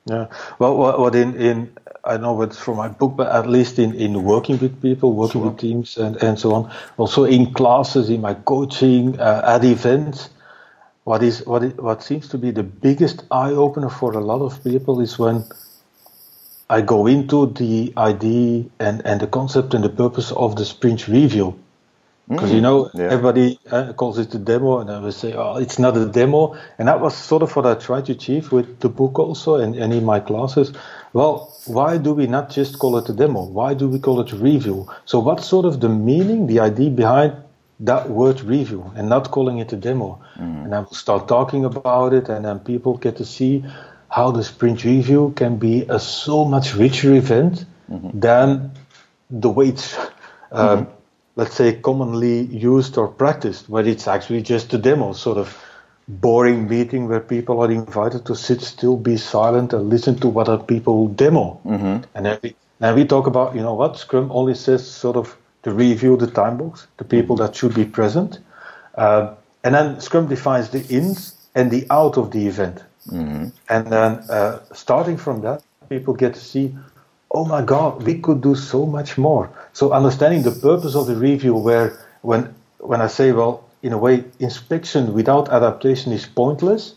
Yeah. 0.07 0.27
Well, 0.59 0.77
what 0.77 1.15
in, 1.15 1.37
in 1.37 1.77
I 2.05 2.17
know 2.17 2.43
it's 2.43 2.59
from 2.59 2.79
my 2.79 2.89
book, 2.89 3.15
but 3.17 3.29
at 3.29 3.49
least 3.49 3.79
in, 3.79 3.95
in 3.95 4.25
working 4.25 4.59
with 4.59 4.83
people, 4.83 5.13
working 5.13 5.43
sure. 5.43 5.51
with 5.51 5.61
teams, 5.61 5.97
and, 5.97 6.17
and 6.17 6.39
so 6.39 6.55
on. 6.55 6.73
Also 6.97 7.25
in 7.25 7.55
classes, 7.55 8.11
in 8.11 8.21
my 8.21 8.35
coaching, 8.35 9.19
uh, 9.21 9.43
at 9.47 9.65
events. 9.65 10.31
What 11.05 11.23
is 11.23 11.47
what 11.47 11.65
is, 11.65 11.75
what 11.75 12.03
seems 12.03 12.29
to 12.29 12.39
be 12.39 12.51
the 12.53 12.63
biggest 12.63 13.25
eye 13.31 13.51
opener 13.51 13.89
for 13.89 14.13
a 14.13 14.21
lot 14.21 14.41
of 14.43 14.63
people 14.65 15.01
is 15.01 15.19
when 15.19 15.45
I 16.71 16.81
go 16.81 17.07
into 17.07 17.47
the 17.47 17.93
idea 17.97 18.65
and, 18.81 19.03
and 19.05 19.21
the 19.21 19.27
concept 19.27 19.75
and 19.75 19.85
the 19.85 19.89
purpose 19.91 20.33
of 20.33 20.57
the 20.57 20.65
sprint 20.65 21.09
review. 21.09 21.62
Because 22.29 22.51
mm, 22.51 22.55
you 22.55 22.61
know 22.61 22.91
yeah. 22.95 23.05
everybody 23.11 23.59
uh, 23.71 23.93
calls 23.95 24.19
it 24.19 24.33
a 24.35 24.39
demo, 24.39 24.79
and 24.79 24.91
I 24.91 25.01
will 25.01 25.13
say, 25.13 25.33
"Oh, 25.33 25.57
it's 25.57 25.79
not 25.79 25.97
a 25.97 26.07
demo." 26.07 26.57
And 26.79 26.87
that 26.87 27.01
was 27.01 27.17
sort 27.17 27.43
of 27.43 27.55
what 27.57 27.67
I 27.67 27.75
tried 27.75 28.07
to 28.07 28.13
achieve 28.13 28.53
with 28.53 28.79
the 28.79 28.89
book 28.89 29.19
also, 29.19 29.57
and, 29.57 29.75
and 29.75 29.93
in 29.93 30.05
my 30.05 30.21
classes. 30.21 30.73
Well, 31.13 31.53
why 31.67 31.99
do 31.99 32.15
we 32.15 32.27
not 32.29 32.49
just 32.49 32.79
call 32.79 32.97
it 32.99 33.09
a 33.09 33.13
demo? 33.13 33.45
Why 33.45 33.75
do 33.75 33.89
we 33.89 33.99
call 33.99 34.21
it 34.21 34.33
a 34.33 34.37
review? 34.37 34.89
So, 35.05 35.19
what's 35.19 35.47
sort 35.47 35.67
of 35.67 35.81
the 35.81 35.89
meaning, 35.89 36.47
the 36.47 36.61
idea 36.61 36.91
behind 36.91 37.35
that 37.81 38.09
word 38.09 38.41
review, 38.43 38.93
and 38.95 39.09
not 39.09 39.33
calling 39.33 39.59
it 39.59 39.73
a 39.73 39.77
demo? 39.77 40.21
Mm. 40.37 40.65
And 40.65 40.75
I 40.75 40.81
will 40.81 40.95
start 40.95 41.27
talking 41.27 41.65
about 41.65 42.13
it, 42.13 42.29
and 42.29 42.45
then 42.45 42.61
people 42.61 42.99
get 42.99 43.17
to 43.17 43.25
see 43.25 43.65
how 44.11 44.31
the 44.31 44.45
sprint 44.45 44.85
review 44.85 45.33
can 45.35 45.57
be 45.57 45.87
a 45.89 45.99
so 45.99 46.45
much 46.45 46.75
richer 46.75 47.15
event 47.15 47.65
mm-hmm. 47.91 48.19
than 48.19 48.71
the 49.29 49.51
way 49.51 49.69
it's. 49.69 49.97
Let's 51.35 51.55
say, 51.55 51.75
commonly 51.75 52.43
used 52.43 52.99
or 52.99 53.09
practiced, 53.09 53.69
where 53.69 53.87
it's 53.87 54.07
actually 54.07 54.43
just 54.43 54.75
a 54.75 54.79
demo, 54.79 55.13
sort 55.13 55.39
of 55.39 55.59
boring 56.07 56.69
meeting 56.69 57.09
where 57.09 57.21
people 57.21 57.61
are 57.61 57.71
invited 57.71 58.27
to 58.27 58.35
sit 58.35 58.61
still, 58.61 58.97
be 58.97 59.17
silent, 59.17 59.73
and 59.73 59.89
listen 59.89 60.17
to 60.17 60.29
what 60.29 60.49
other 60.49 60.63
people 60.63 61.09
demo. 61.09 61.61
Mm-hmm. 61.65 62.05
And 62.15 62.27
then 62.27 62.39
we, 62.43 62.55
then 62.81 62.95
we 62.95 63.05
talk 63.07 63.27
about, 63.27 63.55
you 63.55 63.63
know 63.63 63.75
what, 63.75 63.97
Scrum 63.97 64.31
only 64.31 64.55
says 64.55 64.87
sort 64.89 65.17
of 65.17 65.37
to 65.63 65.73
review 65.73 66.17
the 66.17 66.27
time 66.27 66.59
box, 66.59 66.87
the 66.97 67.05
people 67.05 67.37
that 67.37 67.55
should 67.55 67.75
be 67.75 67.85
present. 67.85 68.39
Uh, 68.95 69.35
and 69.65 69.75
then 69.75 70.01
Scrum 70.01 70.29
defines 70.29 70.71
the 70.71 70.85
ins 70.89 71.35
and 71.55 71.71
the 71.71 71.87
out 71.91 72.19
of 72.19 72.33
the 72.33 72.47
event. 72.47 72.83
Mm-hmm. 73.09 73.47
And 73.69 73.87
then 73.87 74.13
uh, 74.29 74.61
starting 74.75 75.17
from 75.17 75.43
that, 75.43 75.63
people 75.89 76.15
get 76.15 76.35
to 76.35 76.41
see 76.41 76.77
oh 77.33 77.45
my 77.45 77.63
God, 77.63 78.03
we 78.03 78.19
could 78.19 78.41
do 78.41 78.55
so 78.55 78.87
much 78.87 79.19
more. 79.19 79.51
So 79.73 79.93
understanding 79.93 80.43
the 80.43 80.53
purpose 80.53 80.95
of 80.95 81.07
the 81.07 81.17
review, 81.17 81.55
where 81.55 81.99
when 82.21 82.55
when 82.79 83.01
I 83.01 83.07
say, 83.07 83.33
well, 83.33 83.69
in 83.83 83.93
a 83.93 83.99
way, 83.99 84.25
inspection 84.39 85.15
without 85.15 85.49
adaptation 85.49 86.13
is 86.13 86.27
pointless. 86.27 86.95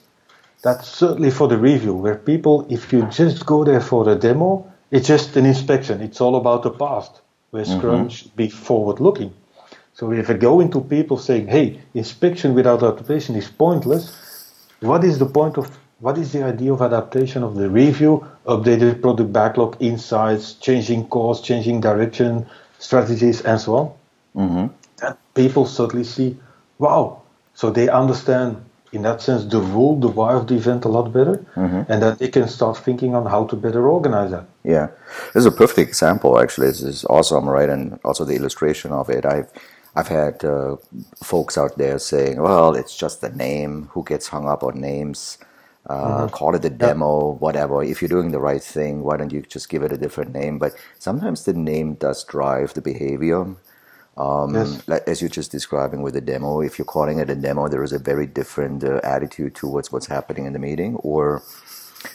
That's 0.64 0.88
certainly 0.88 1.32
for 1.32 1.48
the 1.48 1.58
review, 1.58 1.94
where 1.94 2.16
people, 2.16 2.66
if 2.70 2.92
you 2.92 3.04
just 3.06 3.46
go 3.46 3.64
there 3.64 3.82
for 3.82 4.10
a 4.10 4.16
demo, 4.16 4.72
it's 4.90 5.08
just 5.08 5.36
an 5.38 5.46
inspection. 5.46 6.02
It's 6.02 6.20
all 6.20 6.36
about 6.36 6.64
the 6.64 6.72
past, 6.72 7.22
where 7.52 7.64
mm-hmm. 7.64 7.78
Scrum 7.78 8.10
should 8.10 8.36
be 8.36 8.50
forward-looking. 8.50 9.32
So 9.94 10.12
if 10.12 10.30
I 10.30 10.34
go 10.34 10.60
into 10.60 10.82
people 10.82 11.18
saying, 11.18 11.48
hey, 11.48 11.80
inspection 11.94 12.56
without 12.56 12.84
adaptation 12.84 13.36
is 13.36 13.48
pointless, 13.48 14.12
what 14.80 15.04
is 15.04 15.20
the 15.20 15.26
point 15.26 15.58
of 15.58 15.78
what 16.06 16.20
is 16.20 16.32
the 16.34 16.44
idea 16.44 16.72
of 16.72 16.84
adaptation 16.84 17.42
of 17.42 17.56
the 17.56 17.68
review, 17.68 18.24
updated 18.46 19.02
product 19.02 19.34
backlog, 19.34 19.76
insights, 19.80 20.54
changing 20.54 21.08
course, 21.08 21.42
changing 21.42 21.82
direction, 21.82 22.46
strategies, 22.78 23.42
and 23.42 23.60
so 23.60 23.76
on? 23.76 23.88
Mm-hmm. 24.36 24.66
And 25.04 25.18
people 25.34 25.66
suddenly 25.66 26.04
see, 26.04 26.38
wow, 26.78 27.24
so 27.56 27.72
they 27.72 27.90
understand 27.90 28.64
in 28.92 29.02
that 29.02 29.20
sense 29.20 29.46
the 29.46 29.60
rule, 29.60 30.00
the 30.00 30.08
why 30.08 30.34
of 30.34 30.46
the 30.46 30.54
event 30.54 30.86
a 30.86 30.90
lot 30.90 31.12
better, 31.12 31.44
mm-hmm. 31.56 31.92
and 31.92 32.04
then 32.04 32.16
they 32.20 32.28
can 32.28 32.48
start 32.48 32.78
thinking 32.78 33.16
on 33.16 33.26
how 33.26 33.46
to 33.48 33.56
better 33.56 33.88
organize 33.88 34.30
that. 34.30 34.46
Yeah, 34.64 34.90
this 35.34 35.42
is 35.42 35.48
a 35.48 35.58
perfect 35.64 35.80
example. 35.90 36.40
Actually, 36.40 36.68
this 36.68 36.84
is 36.84 37.04
awesome, 37.06 37.50
right? 37.50 37.68
And 37.68 38.00
also 38.06 38.26
the 38.26 38.36
illustration 38.36 38.92
of 38.92 39.10
it. 39.10 39.26
I've 39.26 39.50
I've 39.96 40.10
had 40.10 40.46
uh, 40.46 40.76
folks 41.24 41.58
out 41.58 41.80
there 41.80 41.98
saying, 41.98 42.40
"Well, 42.40 42.76
it's 42.76 42.96
just 42.96 43.22
the 43.22 43.30
name. 43.30 43.90
Who 43.94 44.04
gets 44.04 44.28
hung 44.28 44.48
up 44.48 44.62
on 44.62 44.80
names?" 44.80 45.40
Uh, 45.88 46.22
mm-hmm. 46.22 46.28
call 46.30 46.56
it 46.56 46.66
a 46.66 46.70
demo, 46.70 47.32
yeah. 47.32 47.38
whatever. 47.38 47.84
If 47.84 48.02
you're 48.02 48.10
doing 48.10 48.32
the 48.32 48.40
right 48.40 48.64
thing, 48.64 49.04
why 49.04 49.18
don't 49.18 49.32
you 49.32 49.42
just 49.42 49.70
give 49.70 49.84
it 49.84 49.92
a 49.92 49.98
different 49.98 50.34
name? 50.34 50.58
But 50.58 50.74
sometimes 50.98 51.46
the 51.46 51.54
name 51.54 51.94
does 51.94 52.24
drive 52.24 52.74
the 52.74 52.82
behavior. 52.82 53.56
Um, 54.18 54.56
yes. 54.56 54.90
As 55.06 55.22
you're 55.22 55.30
just 55.30 55.52
describing 55.52 56.02
with 56.02 56.14
the 56.16 56.22
demo, 56.22 56.62
if 56.62 56.80
you're 56.80 56.86
calling 56.86 57.20
it 57.20 57.30
a 57.30 57.36
demo, 57.36 57.68
there 57.68 57.84
is 57.84 57.94
a 57.94 58.00
very 58.00 58.26
different 58.26 58.84
uh, 58.84 59.00
attitude 59.04 59.54
towards 59.54 59.92
what's 59.92 60.08
happening 60.08 60.46
in 60.46 60.54
the 60.54 60.60
meeting. 60.60 60.96
Or, 60.98 61.44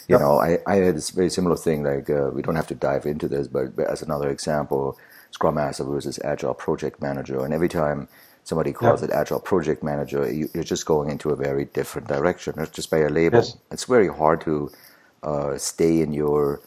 you 0.09 0.15
yep. 0.15 0.21
know, 0.21 0.41
I, 0.41 0.59
I 0.67 0.77
had 0.77 0.97
this 0.97 1.11
very 1.11 1.31
similar 1.31 1.57
thing. 1.57 1.85
Like 1.85 2.11
uh, 2.11 2.31
we 2.33 2.43
don't 2.43 2.57
have 2.57 2.69
to 2.69 2.75
dive 2.75 3.07
into 3.07 3.29
this, 3.29 3.47
but, 3.47 3.77
but 3.77 3.87
as 3.87 4.03
another 4.03 4.31
example, 4.31 4.99
Scrum 5.31 5.55
Master 5.55 5.85
versus 5.85 6.19
Agile 6.25 6.55
Project 6.55 7.01
Manager, 7.01 7.45
and 7.45 7.55
every 7.55 7.69
time 7.69 8.09
somebody 8.45 8.73
calls 8.73 9.03
it 9.03 9.11
agile 9.11 9.41
project 9.41 9.83
manager, 9.83 10.31
you, 10.31 10.49
are 10.55 10.63
just 10.63 10.87
going 10.87 11.11
into 11.11 11.31
a 11.31 11.37
very 11.37 11.67
different 11.67 12.09
direction. 12.09 12.55
It's 12.59 12.71
just 12.71 12.91
by 12.91 12.99
a 12.99 13.09
label. 13.09 13.39
Yes. 13.39 13.57
It's 13.71 13.85
very 13.85 14.09
hard 14.09 14.41
to 14.43 14.71
uh, 15.23 15.59
stay 15.59 16.01
in 16.01 16.13
your 16.13 16.61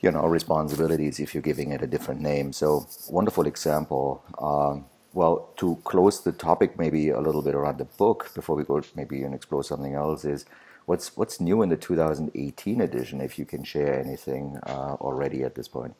you 0.00 0.10
know 0.10 0.26
responsibilities 0.26 1.20
if 1.20 1.32
you're 1.32 1.42
giving 1.42 1.70
it 1.70 1.82
a 1.82 1.86
different 1.86 2.20
name. 2.20 2.52
So 2.52 2.86
wonderful 3.08 3.46
example. 3.46 4.22
Um, 4.38 4.86
well, 5.14 5.50
to 5.56 5.76
close 5.84 6.22
the 6.22 6.32
topic 6.32 6.78
maybe 6.78 7.10
a 7.10 7.20
little 7.20 7.42
bit 7.42 7.54
around 7.54 7.78
the 7.78 7.84
book 7.84 8.30
before 8.34 8.56
we 8.56 8.64
go 8.64 8.82
maybe 8.96 9.22
and 9.22 9.34
explore 9.34 9.62
something 9.62 9.94
else 9.94 10.24
is 10.24 10.44
what's 10.86 11.16
what's 11.16 11.40
new 11.40 11.62
in 11.62 11.68
the 11.68 11.76
2018 11.76 12.80
edition 12.80 13.20
if 13.20 13.38
you 13.38 13.44
can 13.44 13.62
share 13.62 13.98
anything 14.00 14.58
uh, 14.66 14.96
already 15.00 15.42
at 15.44 15.54
this 15.54 15.68
point. 15.68 15.94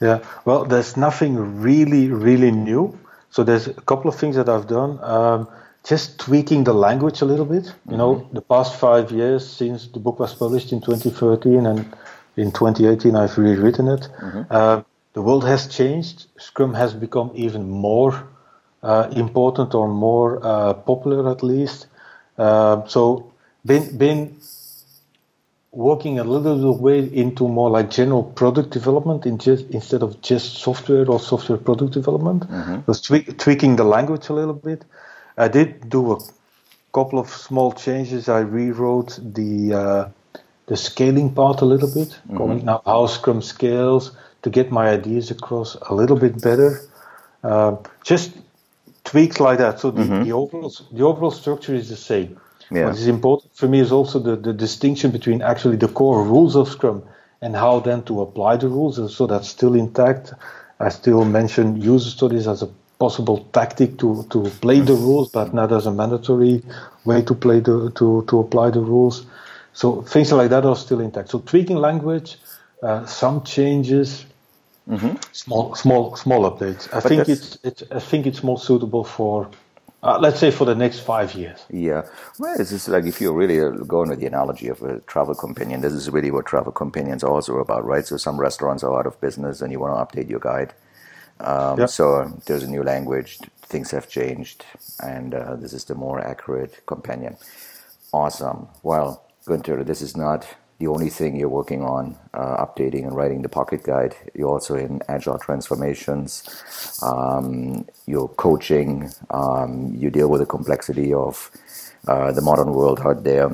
Yeah, 0.00 0.24
well, 0.44 0.64
there's 0.64 0.96
nothing 0.96 1.60
really 1.60 2.08
really 2.08 2.50
new. 2.50 2.98
So 3.30 3.44
there's 3.44 3.68
a 3.68 3.74
couple 3.74 4.08
of 4.08 4.16
things 4.16 4.36
that 4.36 4.48
I've 4.48 4.66
done. 4.66 4.98
Um, 5.02 5.48
just 5.84 6.18
tweaking 6.18 6.64
the 6.64 6.74
language 6.74 7.20
a 7.22 7.24
little 7.24 7.44
bit. 7.44 7.64
You 7.64 7.70
mm-hmm. 7.70 7.96
know, 7.96 8.28
the 8.32 8.42
past 8.42 8.78
five 8.78 9.10
years 9.10 9.48
since 9.48 9.86
the 9.86 9.98
book 9.98 10.18
was 10.18 10.34
published 10.34 10.72
in 10.72 10.80
2013 10.80 11.66
and 11.66 11.78
in 12.36 12.52
2018 12.52 13.14
I've 13.16 13.36
rewritten 13.38 13.88
it. 13.88 14.08
Mm-hmm. 14.20 14.42
Uh, 14.50 14.82
the 15.12 15.22
world 15.22 15.44
has 15.44 15.66
changed. 15.66 16.26
Scrum 16.38 16.74
has 16.74 16.94
become 16.94 17.30
even 17.34 17.68
more 17.68 18.28
uh, 18.82 19.08
important 19.12 19.74
or 19.74 19.88
more 19.88 20.38
uh, 20.42 20.74
popular, 20.74 21.30
at 21.30 21.42
least. 21.42 21.86
Uh, 22.36 22.86
so, 22.86 23.32
been 23.66 23.98
been 23.98 24.36
working 25.72 26.18
a 26.18 26.24
little 26.24 26.76
way 26.78 27.00
into 27.00 27.46
more 27.46 27.70
like 27.70 27.90
general 27.90 28.22
product 28.22 28.70
development 28.70 29.26
in 29.26 29.38
just, 29.38 29.66
instead 29.70 30.02
of 30.02 30.20
just 30.22 30.54
software 30.58 31.08
or 31.10 31.20
software 31.20 31.58
product 31.58 31.92
development. 31.92 32.48
Mm-hmm. 32.48 32.80
Was 32.86 33.00
tweaking 33.02 33.76
the 33.76 33.84
language 33.84 34.28
a 34.28 34.32
little 34.32 34.54
bit. 34.54 34.84
I 35.36 35.48
did 35.48 35.88
do 35.88 36.12
a 36.12 36.18
couple 36.92 37.18
of 37.18 37.28
small 37.28 37.72
changes. 37.72 38.28
I 38.28 38.40
rewrote 38.40 39.18
the 39.22 39.74
uh, 39.74 40.08
the 40.66 40.76
scaling 40.76 41.32
part 41.32 41.60
a 41.62 41.64
little 41.64 41.88
bit, 41.88 42.08
mm-hmm. 42.08 42.36
calling 42.36 42.64
now 42.64 42.82
how 42.84 43.06
Scrum 43.06 43.40
scales 43.40 44.12
to 44.42 44.50
get 44.50 44.70
my 44.70 44.88
ideas 44.88 45.30
across 45.30 45.76
a 45.76 45.94
little 45.94 46.16
bit 46.16 46.42
better. 46.42 46.80
Uh, 47.42 47.76
just 48.04 48.32
tweaks 49.04 49.40
like 49.40 49.58
that. 49.58 49.80
So 49.80 49.90
the, 49.90 50.02
mm-hmm. 50.02 50.24
the 50.24 50.32
overall 50.32 50.72
the 50.92 51.04
overall 51.04 51.30
structure 51.30 51.74
is 51.74 51.88
the 51.88 51.96
same. 51.96 52.40
Yeah. 52.70 52.86
What 52.86 52.96
is 52.96 53.08
important 53.08 53.54
for 53.54 53.66
me 53.68 53.80
is 53.80 53.92
also 53.92 54.18
the, 54.18 54.36
the 54.36 54.52
distinction 54.52 55.10
between 55.10 55.42
actually 55.42 55.76
the 55.76 55.88
core 55.88 56.22
rules 56.22 56.54
of 56.56 56.68
Scrum 56.68 57.02
and 57.40 57.54
how 57.54 57.80
then 57.80 58.02
to 58.04 58.20
apply 58.20 58.56
the 58.56 58.68
rules. 58.68 58.98
And 58.98 59.10
So 59.10 59.26
that's 59.26 59.48
still 59.48 59.74
intact. 59.74 60.32
I 60.80 60.90
still 60.90 61.24
mention 61.24 61.80
user 61.80 62.10
studies 62.10 62.46
as 62.46 62.62
a 62.62 62.68
possible 62.98 63.48
tactic 63.52 63.98
to, 63.98 64.24
to 64.30 64.42
play 64.60 64.80
the 64.80 64.94
rules, 64.94 65.30
but 65.30 65.54
not 65.54 65.72
as 65.72 65.86
a 65.86 65.92
mandatory 65.92 66.62
way 67.04 67.22
to 67.22 67.34
play 67.34 67.60
the 67.60 67.90
to, 67.94 68.24
to 68.28 68.38
apply 68.40 68.70
the 68.70 68.80
rules. 68.80 69.26
So 69.72 70.02
things 70.02 70.32
like 70.32 70.50
that 70.50 70.64
are 70.64 70.76
still 70.76 71.00
intact. 71.00 71.30
So 71.30 71.38
tweaking 71.38 71.76
language, 71.76 72.38
uh, 72.82 73.06
some 73.06 73.44
changes, 73.44 74.26
mm-hmm. 74.88 75.16
small 75.32 75.74
small 75.74 76.16
small 76.16 76.50
updates. 76.50 76.88
I 76.88 77.00
but 77.00 77.04
think 77.04 77.28
it's, 77.28 77.58
it's 77.62 77.82
I 77.90 78.00
think 78.00 78.26
it's 78.26 78.42
more 78.42 78.58
suitable 78.58 79.04
for 79.04 79.48
uh, 80.02 80.18
let's 80.20 80.38
say 80.38 80.50
for 80.50 80.64
the 80.64 80.74
next 80.74 81.00
five 81.00 81.34
years. 81.34 81.64
Yeah. 81.70 82.02
Well, 82.38 82.56
it's 82.60 82.70
just 82.70 82.88
like 82.88 83.04
if 83.04 83.20
you're 83.20 83.32
really 83.34 83.60
uh, 83.60 83.70
going 83.84 84.10
with 84.10 84.20
the 84.20 84.26
analogy 84.26 84.68
of 84.68 84.82
a 84.82 85.00
travel 85.00 85.34
companion, 85.34 85.80
this 85.80 85.92
is 85.92 86.10
really 86.10 86.30
what 86.30 86.46
travel 86.46 86.72
companions 86.72 87.24
are 87.24 87.30
also 87.30 87.58
about, 87.58 87.84
right? 87.84 88.06
So 88.06 88.16
some 88.16 88.38
restaurants 88.38 88.84
are 88.84 88.98
out 88.98 89.06
of 89.06 89.20
business 89.20 89.60
and 89.60 89.72
you 89.72 89.80
want 89.80 89.96
to 90.10 90.16
update 90.16 90.28
your 90.30 90.40
guide. 90.40 90.74
Um, 91.40 91.86
So 91.86 92.32
there's 92.46 92.62
a 92.62 92.70
new 92.70 92.82
language, 92.82 93.38
things 93.62 93.90
have 93.92 94.08
changed, 94.08 94.64
and 95.02 95.34
uh, 95.34 95.56
this 95.56 95.72
is 95.72 95.84
the 95.84 95.94
more 95.94 96.20
accurate 96.20 96.84
companion. 96.86 97.36
Awesome. 98.12 98.68
Well, 98.82 99.24
Gunther, 99.46 99.84
this 99.84 100.02
is 100.02 100.16
not 100.16 100.46
the 100.78 100.86
only 100.86 101.10
thing 101.10 101.36
you're 101.36 101.48
working 101.48 101.82
on, 101.82 102.16
uh, 102.34 102.64
updating 102.64 103.04
and 103.06 103.16
writing 103.16 103.42
the 103.42 103.48
pocket 103.48 103.82
guide. 103.82 104.14
You're 104.34 104.48
also 104.48 104.76
in 104.76 105.00
agile 105.08 105.38
transformations. 105.38 106.62
Um, 107.02 107.86
you're 108.06 108.28
coaching. 108.28 109.10
Um, 109.30 109.94
you 109.96 110.10
deal 110.10 110.28
with 110.28 110.40
the 110.40 110.46
complexity 110.46 111.12
of 111.12 111.50
uh, 112.06 112.32
the 112.32 112.40
modern 112.42 112.72
world 112.72 113.00
out 113.00 113.24
there. 113.24 113.48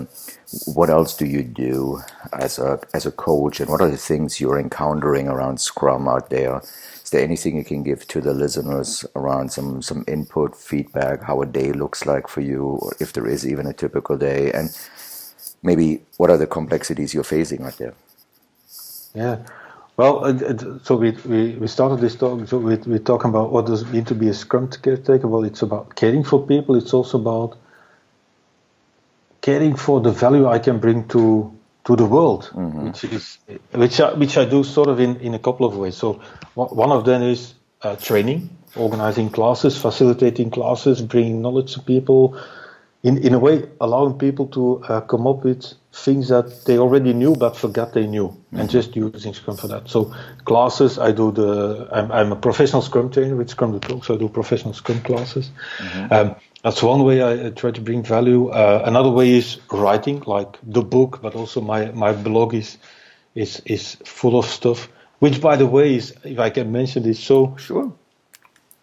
What 0.67 0.91
else 0.91 1.17
do 1.17 1.27
you 1.27 1.43
do 1.43 2.01
as 2.33 2.59
a 2.59 2.79
as 2.93 3.07
a 3.07 3.11
coach, 3.11 3.61
and 3.61 3.69
what 3.71 3.81
are 3.81 3.91
the 3.91 3.97
things 3.97 4.41
you're 4.41 4.61
encountering 4.61 5.27
around 5.29 5.61
Scrum 5.61 6.07
out 6.09 6.31
there? 6.31 6.61
Is 7.03 7.11
there 7.11 7.23
anything 7.23 7.57
you 7.57 7.65
can 7.65 7.83
give 7.83 8.07
to 8.09 8.21
the 8.21 8.33
listeners 8.35 9.05
around 9.17 9.51
some 9.51 9.83
some 9.83 10.05
input, 10.07 10.55
feedback, 10.57 11.23
how 11.23 11.43
a 11.43 11.47
day 11.47 11.73
looks 11.73 12.07
like 12.07 12.29
for 12.29 12.41
you, 12.43 12.65
or 12.65 12.93
if 13.01 13.13
there 13.13 13.27
is 13.27 13.47
even 13.47 13.67
a 13.67 13.73
typical 13.73 14.17
day, 14.17 14.53
and 14.53 14.71
maybe 15.65 16.03
what 16.19 16.31
are 16.31 16.37
the 16.37 16.47
complexities 16.47 17.13
you're 17.13 17.25
facing 17.25 17.63
out 17.63 17.77
there? 17.79 17.95
Yeah. 19.15 19.39
Well, 19.97 20.39
so 20.83 20.97
we, 20.97 21.13
we, 21.25 21.53
we 21.55 21.67
started 21.69 22.01
this 22.01 22.17
talk, 22.17 22.49
so 22.49 22.59
we, 22.59 22.77
we're 22.77 22.99
talking 22.99 23.31
about 23.31 23.53
what 23.53 23.67
does 23.67 23.83
it 23.83 23.91
mean 23.91 24.05
to 24.07 24.15
be 24.15 24.29
a 24.29 24.35
Scrum 24.35 24.69
caretaker. 24.69 25.29
Well, 25.29 25.45
it's 25.45 25.63
about 25.63 25.95
caring 25.95 26.25
for 26.25 26.45
people. 26.47 26.75
It's 26.75 26.93
also 26.93 27.21
about 27.21 27.57
caring 29.41 29.77
for 29.77 30.01
the 30.01 30.11
value 30.11 30.49
I 30.49 30.59
can 30.59 30.79
bring 30.79 31.07
to 31.09 31.53
to 31.85 31.97
the 31.97 32.07
world, 32.07 32.51
mm-hmm. 32.55 32.87
which 32.87 33.05
is 33.05 33.39
which 33.73 34.01
I, 34.01 34.15
which 34.15 34.39
I 34.39 34.47
do 34.47 34.65
sort 34.65 34.89
of 34.89 35.01
in, 35.01 35.17
in 35.21 35.35
a 35.35 35.39
couple 35.39 35.67
of 35.67 35.77
ways. 35.77 35.97
So 35.97 36.15
one 36.55 36.91
of 36.91 37.05
them 37.05 37.23
is 37.23 37.55
uh, 37.83 37.97
training, 37.97 38.49
organizing 38.75 39.31
classes, 39.31 39.81
facilitating 39.81 40.51
classes, 40.51 41.03
bringing 41.03 41.43
knowledge 41.43 41.75
to 41.75 41.81
people, 41.81 42.41
in, 43.05 43.19
in 43.19 43.35
a 43.35 43.39
way 43.39 43.69
allowing 43.83 44.19
people 44.19 44.47
to 44.47 44.83
uh, 44.85 45.01
come 45.03 45.27
up 45.27 45.45
with 45.45 45.75
things 45.93 46.29
that 46.29 46.65
they 46.65 46.79
already 46.79 47.13
knew 47.13 47.37
but 47.37 47.55
forgot 47.55 47.93
they 47.93 48.07
knew 48.07 48.29
mm-hmm. 48.29 48.61
and 48.61 48.71
just 48.71 48.97
using 48.97 49.35
Scrum 49.35 49.59
for 49.59 49.69
that. 49.69 49.89
So 49.89 50.13
classes, 50.45 50.99
I 50.99 51.13
do 51.13 51.31
the, 51.31 51.87
I'm, 51.93 52.11
I'm 52.11 52.33
a 52.33 52.37
professional 52.37 52.81
Scrum 52.81 53.11
trainer 53.11 53.37
with 53.37 53.51
Scrum.org, 53.51 54.05
so 54.05 54.15
I 54.15 54.19
do 54.19 54.29
professional 54.29 54.73
Scrum 54.73 55.03
classes. 55.03 55.51
Mm-hmm. 55.79 56.13
Um, 56.13 56.37
that's 56.63 56.83
one 56.83 57.05
way 57.05 57.23
I, 57.23 57.51
try 57.51 57.73
to 57.73 57.81
bring 57.83 58.03
value. 58.03 58.49
Uh, 58.49 58.83
another 58.87 59.11
way 59.11 59.33
is 59.33 59.61
writing, 59.71 60.21
like 60.27 60.57
the 60.63 60.83
book, 60.83 61.21
but 61.21 61.35
also 61.35 61.61
my, 61.61 61.91
my 61.91 62.15
blog 62.15 62.55
is, 62.55 62.79
is, 63.35 63.61
is 63.67 63.97
full 64.07 64.39
of 64.39 64.47
stuff, 64.47 64.89
which 65.19 65.43
by 65.43 65.57
the 65.57 65.67
way 65.67 65.97
is, 65.97 66.15
if 66.25 66.39
I 66.39 66.49
can 66.49 66.73
mention 66.73 67.03
this, 67.03 67.21
so 67.21 67.55
sure 67.59 67.93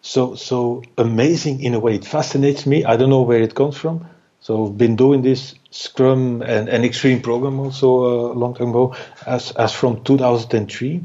so 0.02 0.34
so 0.34 0.82
amazing 0.98 1.62
in 1.62 1.74
a 1.74 1.80
way. 1.80 1.94
It 1.94 2.04
fascinates 2.04 2.66
me. 2.66 2.84
I 2.84 2.96
don't 2.96 3.08
know 3.08 3.22
where 3.22 3.40
it 3.40 3.54
comes 3.54 3.76
from. 3.76 4.08
So 4.42 4.66
I've 4.66 4.76
been 4.76 4.96
doing 4.96 5.22
this 5.22 5.54
Scrum 5.70 6.42
and, 6.42 6.68
and 6.68 6.84
Extreme 6.84 7.22
program 7.22 7.58
also 7.60 8.32
a 8.32 8.34
long 8.34 8.54
time 8.54 8.68
ago, 8.70 8.94
as 9.26 9.52
as 9.52 9.72
from 9.72 10.04
2003. 10.04 11.02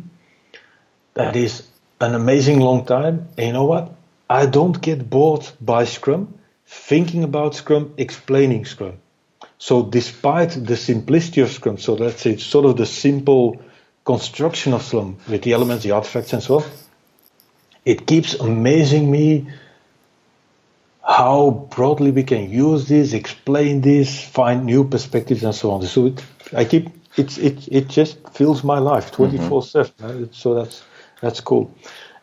That 1.14 1.36
is 1.36 1.68
an 2.02 2.14
amazing 2.14 2.60
long 2.60 2.86
time. 2.86 3.30
And 3.38 3.48
you 3.48 3.54
know 3.54 3.66
what? 3.66 3.96
I 4.30 4.46
don't 4.46 4.80
get 4.82 5.10
bored 5.10 5.48
by 5.62 5.86
Scrum, 5.86 6.38
thinking 6.66 7.24
about 7.24 7.56
Scrum, 7.56 7.94
explaining 7.98 8.66
Scrum. 8.66 8.98
So 9.58 9.84
despite 9.84 10.52
the 10.52 10.76
simplicity 10.76 11.42
of 11.42 11.52
Scrum, 11.52 11.78
so 11.78 11.94
let's 11.94 12.22
say 12.22 12.32
it's 12.34 12.44
sort 12.44 12.66
of 12.66 12.76
the 12.76 12.86
simple 12.86 13.62
construction 14.04 14.74
of 14.74 14.84
Scrum 14.84 15.18
with 15.30 15.44
the 15.44 15.54
elements, 15.54 15.84
the 15.84 15.92
artifacts, 15.92 16.34
and 16.34 16.44
so 16.44 16.58
on 16.58 16.64
it 17.88 18.06
keeps 18.06 18.34
amazing 18.34 19.10
me 19.10 19.48
how 21.08 21.68
broadly 21.72 22.12
we 22.12 22.24
can 22.24 22.52
use 22.52 22.90
this, 22.90 23.14
explain 23.14 23.80
this, 23.80 24.22
find 24.22 24.66
new 24.66 24.84
perspectives, 24.84 25.44
and 25.44 25.56
so 25.56 25.72
on. 25.72 25.82
So 25.84 26.08
it, 26.08 26.24
I 26.54 26.66
keep 26.66 26.90
it's 27.16 27.38
it 27.38 27.68
it 27.72 27.88
just 27.88 28.18
fills 28.30 28.64
my 28.64 28.80
life 28.80 29.12
twenty 29.12 29.38
four 29.38 29.64
seven. 29.64 30.34
So 30.34 30.54
that's 30.54 30.84
that's 31.22 31.40
cool, 31.40 31.74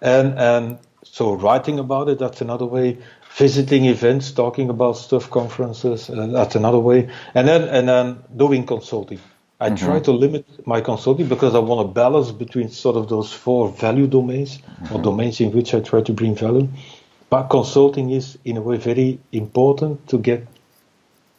and 0.03 0.39
and 0.39 0.79
so 1.03 1.33
writing 1.33 1.79
about 1.79 2.09
it 2.09 2.19
that's 2.19 2.43
another 2.43 2.67
way. 2.67 2.99
Visiting 3.37 3.87
events, 3.87 4.31
talking 4.31 4.71
about 4.71 4.93
stuff, 4.93 5.29
conferences, 5.29 6.09
uh, 6.09 6.27
that's 6.27 6.55
another 6.55 6.79
way, 6.79 7.09
and 7.35 7.49
then 7.49 7.63
and 7.63 7.89
then 7.89 8.23
doing 8.37 8.65
consulting. 8.65 9.19
I 9.61 9.71
mm-hmm. 9.71 9.87
try 9.87 10.01
to 10.01 10.13
limit 10.13 10.67
my 10.67 10.81
consulting 10.81 11.27
because 11.27 11.55
I 11.55 11.59
want 11.59 11.89
to 11.89 11.93
balance 11.93 12.31
between 12.31 12.69
sort 12.69 12.97
of 12.97 13.09
those 13.09 13.33
four 13.33 13.71
value 13.71 14.07
domains 14.07 14.59
mm-hmm. 14.59 14.95
or 14.95 15.03
domains 15.03 15.41
in 15.41 15.51
which 15.53 15.75
I 15.75 15.81
try 15.81 16.03
to 16.03 16.13
bring 16.13 16.37
value. 16.37 16.69
But 17.35 17.49
consulting 17.49 18.11
is 18.11 18.39
in 18.45 18.57
a 18.59 18.63
way 18.63 18.77
very 18.77 19.19
important 19.33 20.07
to 20.11 20.19
get 20.19 20.47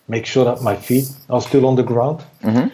make 0.10 0.26
sure 0.26 0.44
that 0.44 0.62
my 0.62 0.76
feet 0.76 1.06
are 1.30 1.40
still 1.40 1.66
on 1.66 1.78
the 1.78 1.84
ground. 1.84 2.20
Mm-hmm. 2.44 2.68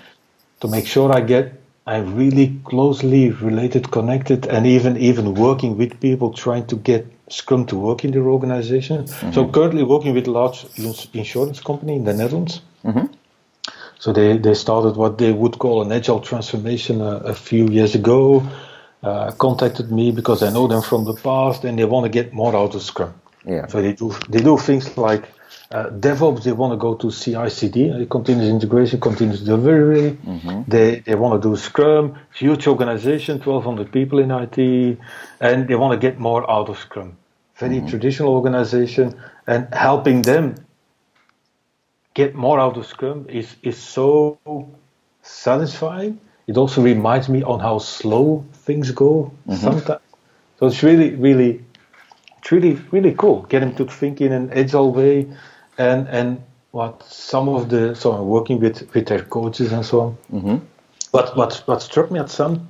To 0.62 0.68
make 0.68 0.88
sure 0.88 1.16
I 1.16 1.22
get 1.22 1.54
I'm 1.86 2.16
really 2.16 2.48
closely 2.64 3.30
related, 3.30 3.92
connected, 3.92 4.48
and 4.48 4.66
even 4.66 4.98
even 4.98 5.36
working 5.36 5.78
with 5.78 6.00
people 6.00 6.34
trying 6.34 6.66
to 6.74 6.76
get 6.76 7.06
Scrum 7.30 7.68
to 7.68 7.76
work 7.78 8.04
in 8.06 8.10
their 8.10 8.28
organization. 8.28 9.06
So 9.06 9.14
mm-hmm. 9.16 9.52
currently 9.52 9.84
working 9.84 10.16
with 10.16 10.28
a 10.28 10.32
large 10.32 10.66
insurance 11.14 11.60
company 11.60 11.98
in 11.98 12.04
the 12.06 12.14
Netherlands. 12.14 12.62
Mm-hmm. 12.84 13.06
So 14.00 14.14
they, 14.14 14.38
they 14.38 14.56
started 14.56 14.96
what 14.96 15.20
they 15.20 15.32
would 15.32 15.60
call 15.60 15.84
an 15.84 15.92
agile 15.92 16.22
transformation 16.22 17.02
a, 17.02 17.18
a 17.18 17.36
few 17.36 17.68
years 17.68 17.94
ago. 17.94 18.42
Uh, 19.04 19.32
contacted 19.32 19.92
me 19.92 20.12
because 20.12 20.44
I 20.44 20.52
know 20.52 20.68
them 20.68 20.84
from 20.84 21.06
the 21.06 21.16
past 21.16 21.64
and 21.64 21.78
they 21.80 21.86
want 21.86 22.04
to 22.06 22.10
get 22.10 22.34
more 22.34 22.56
out 22.56 22.76
of 22.76 22.84
Scrum. 22.84 23.14
Yeah. 23.46 23.66
So 23.66 23.82
they 23.82 23.94
do 23.94 24.14
they 24.30 24.42
do 24.42 24.58
things 24.58 24.96
like 24.96 25.24
uh, 25.72 25.90
DevOps. 25.90 26.44
They 26.44 26.52
want 26.52 26.74
to 26.74 26.78
go 26.78 26.94
to 26.96 27.10
CI/CD, 27.10 27.90
uh, 27.90 28.06
continuous 28.06 28.50
integration, 28.50 29.00
continuous 29.00 29.42
delivery. 29.42 30.12
Mm-hmm. 30.12 30.64
They 30.68 31.00
they 31.00 31.16
want 31.16 31.42
to 31.42 31.50
do 31.50 31.56
Scrum. 31.56 32.16
Huge 32.36 32.68
organization, 32.68 33.40
1,200 33.40 33.92
people 33.92 34.20
in 34.20 34.30
IT, 34.30 35.00
and 35.40 35.68
they 35.68 35.76
want 35.76 36.00
to 36.00 36.08
get 36.08 36.20
more 36.20 36.50
out 36.50 36.70
of 36.70 36.78
Scrum. 36.78 37.18
Very 37.56 37.78
mm-hmm. 37.78 37.88
traditional 37.88 38.30
organization, 38.30 39.20
and 39.48 39.74
helping 39.74 40.22
them 40.22 40.56
get 42.14 42.36
more 42.36 42.60
out 42.60 42.78
of 42.78 42.86
Scrum 42.86 43.26
is, 43.30 43.56
is 43.64 43.78
so 43.78 44.38
satisfying. 45.22 46.20
It 46.52 46.58
also 46.58 46.82
reminds 46.82 47.30
me 47.30 47.44
on 47.44 47.62
how 47.62 47.78
slow 47.78 48.44
things 48.66 48.92
go 48.92 49.32
mm-hmm. 49.48 49.56
sometimes. 49.56 50.02
So 50.60 50.68
it's 50.68 50.84
really, 50.84 51.12
really, 51.16 51.64
it's 52.40 52.52
really, 52.52 52.74
really 52.92 53.14
cool. 53.14 53.44
Get 53.44 53.62
them 53.62 53.74
to 53.76 53.86
think 53.86 54.20
in 54.20 54.34
an 54.34 54.52
agile 54.52 54.92
way, 54.92 55.32
and 55.78 56.10
and 56.10 56.44
what 56.72 57.04
some 57.04 57.48
of 57.48 57.70
the 57.70 57.96
so 57.96 58.12
I'm 58.12 58.28
working 58.28 58.60
with 58.60 58.94
with 58.94 59.06
their 59.08 59.24
coaches 59.24 59.72
and 59.72 59.86
so 59.86 60.02
on. 60.02 60.18
Mm-hmm. 60.34 60.58
But 61.14 61.38
what 61.38 61.64
what 61.68 61.82
struck 61.82 62.12
me 62.12 62.20
at 62.20 62.30
some 62.30 62.68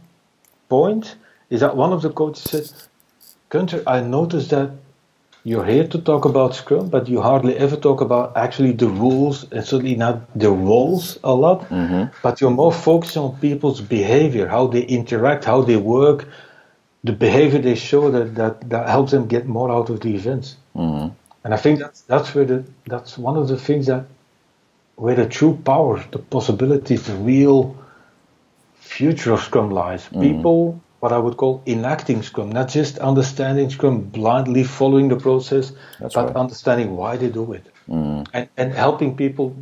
point 0.69 1.15
is 1.49 1.61
that 1.61 1.75
one 1.75 1.91
of 1.91 2.03
the 2.03 2.11
coaches 2.11 2.43
said, 2.51 2.71
"Gunther, 3.49 3.81
I 3.87 4.01
noticed 4.01 4.51
that 4.51 4.69
you're 5.43 5.65
here 5.65 5.87
to 5.87 5.97
talk 5.97 6.25
about 6.25 6.55
Scrum, 6.55 6.89
but 6.89 7.07
you 7.07 7.21
hardly 7.21 7.57
ever 7.57 7.75
talk 7.75 8.01
about 8.01 8.37
actually 8.37 8.73
the 8.73 8.87
rules 8.87 9.51
and 9.51 9.65
certainly 9.65 9.95
not 9.95 10.21
the 10.37 10.51
roles 10.51 11.17
a 11.23 11.33
lot. 11.33 11.67
Mm-hmm. 11.69 12.15
But 12.21 12.41
you're 12.41 12.51
more 12.51 12.71
focused 12.71 13.17
on 13.17 13.39
people's 13.39 13.81
behavior, 13.81 14.47
how 14.47 14.67
they 14.67 14.83
interact, 14.83 15.45
how 15.45 15.61
they 15.61 15.77
work, 15.77 16.27
the 17.03 17.11
behavior 17.11 17.59
they 17.59 17.75
show 17.75 18.11
that 18.11 18.35
that, 18.35 18.69
that 18.69 18.87
helps 18.87 19.11
them 19.11 19.27
get 19.27 19.47
more 19.47 19.71
out 19.71 19.89
of 19.89 20.01
the 20.01 20.13
events. 20.13 20.57
Mm-hmm. 20.75 21.13
And 21.43 21.53
I 21.53 21.57
think 21.57 21.79
that's 21.79 22.01
that's 22.01 22.35
where 22.35 22.45
the 22.45 22.63
that's 22.85 23.17
one 23.17 23.35
of 23.35 23.47
the 23.47 23.57
things 23.57 23.87
that 23.87 24.05
where 24.95 25.15
the 25.15 25.25
true 25.25 25.59
power, 25.65 26.03
the 26.11 26.19
possibilities, 26.19 27.07
the 27.07 27.15
real 27.15 27.75
future 28.75 29.33
of 29.33 29.41
Scrum 29.41 29.71
lies. 29.71 30.03
Mm-hmm. 30.03 30.21
People 30.21 30.81
what 31.01 31.11
I 31.11 31.19
would 31.19 31.37
call 31.37 31.63
enacting 31.67 32.23
Scrum, 32.23 32.51
not 32.51 32.69
just 32.69 32.99
understanding 32.99 33.69
Scrum, 33.71 34.01
blindly 34.01 34.63
following 34.63 35.09
the 35.09 35.17
process, 35.17 35.73
That's 35.99 36.15
but 36.15 36.27
right. 36.27 36.35
understanding 36.37 36.95
why 36.97 37.17
they 37.17 37.29
do 37.29 37.53
it, 37.53 37.65
Mm. 37.89 38.27
and, 38.33 38.49
and 38.57 38.73
helping 38.73 39.17
people 39.17 39.55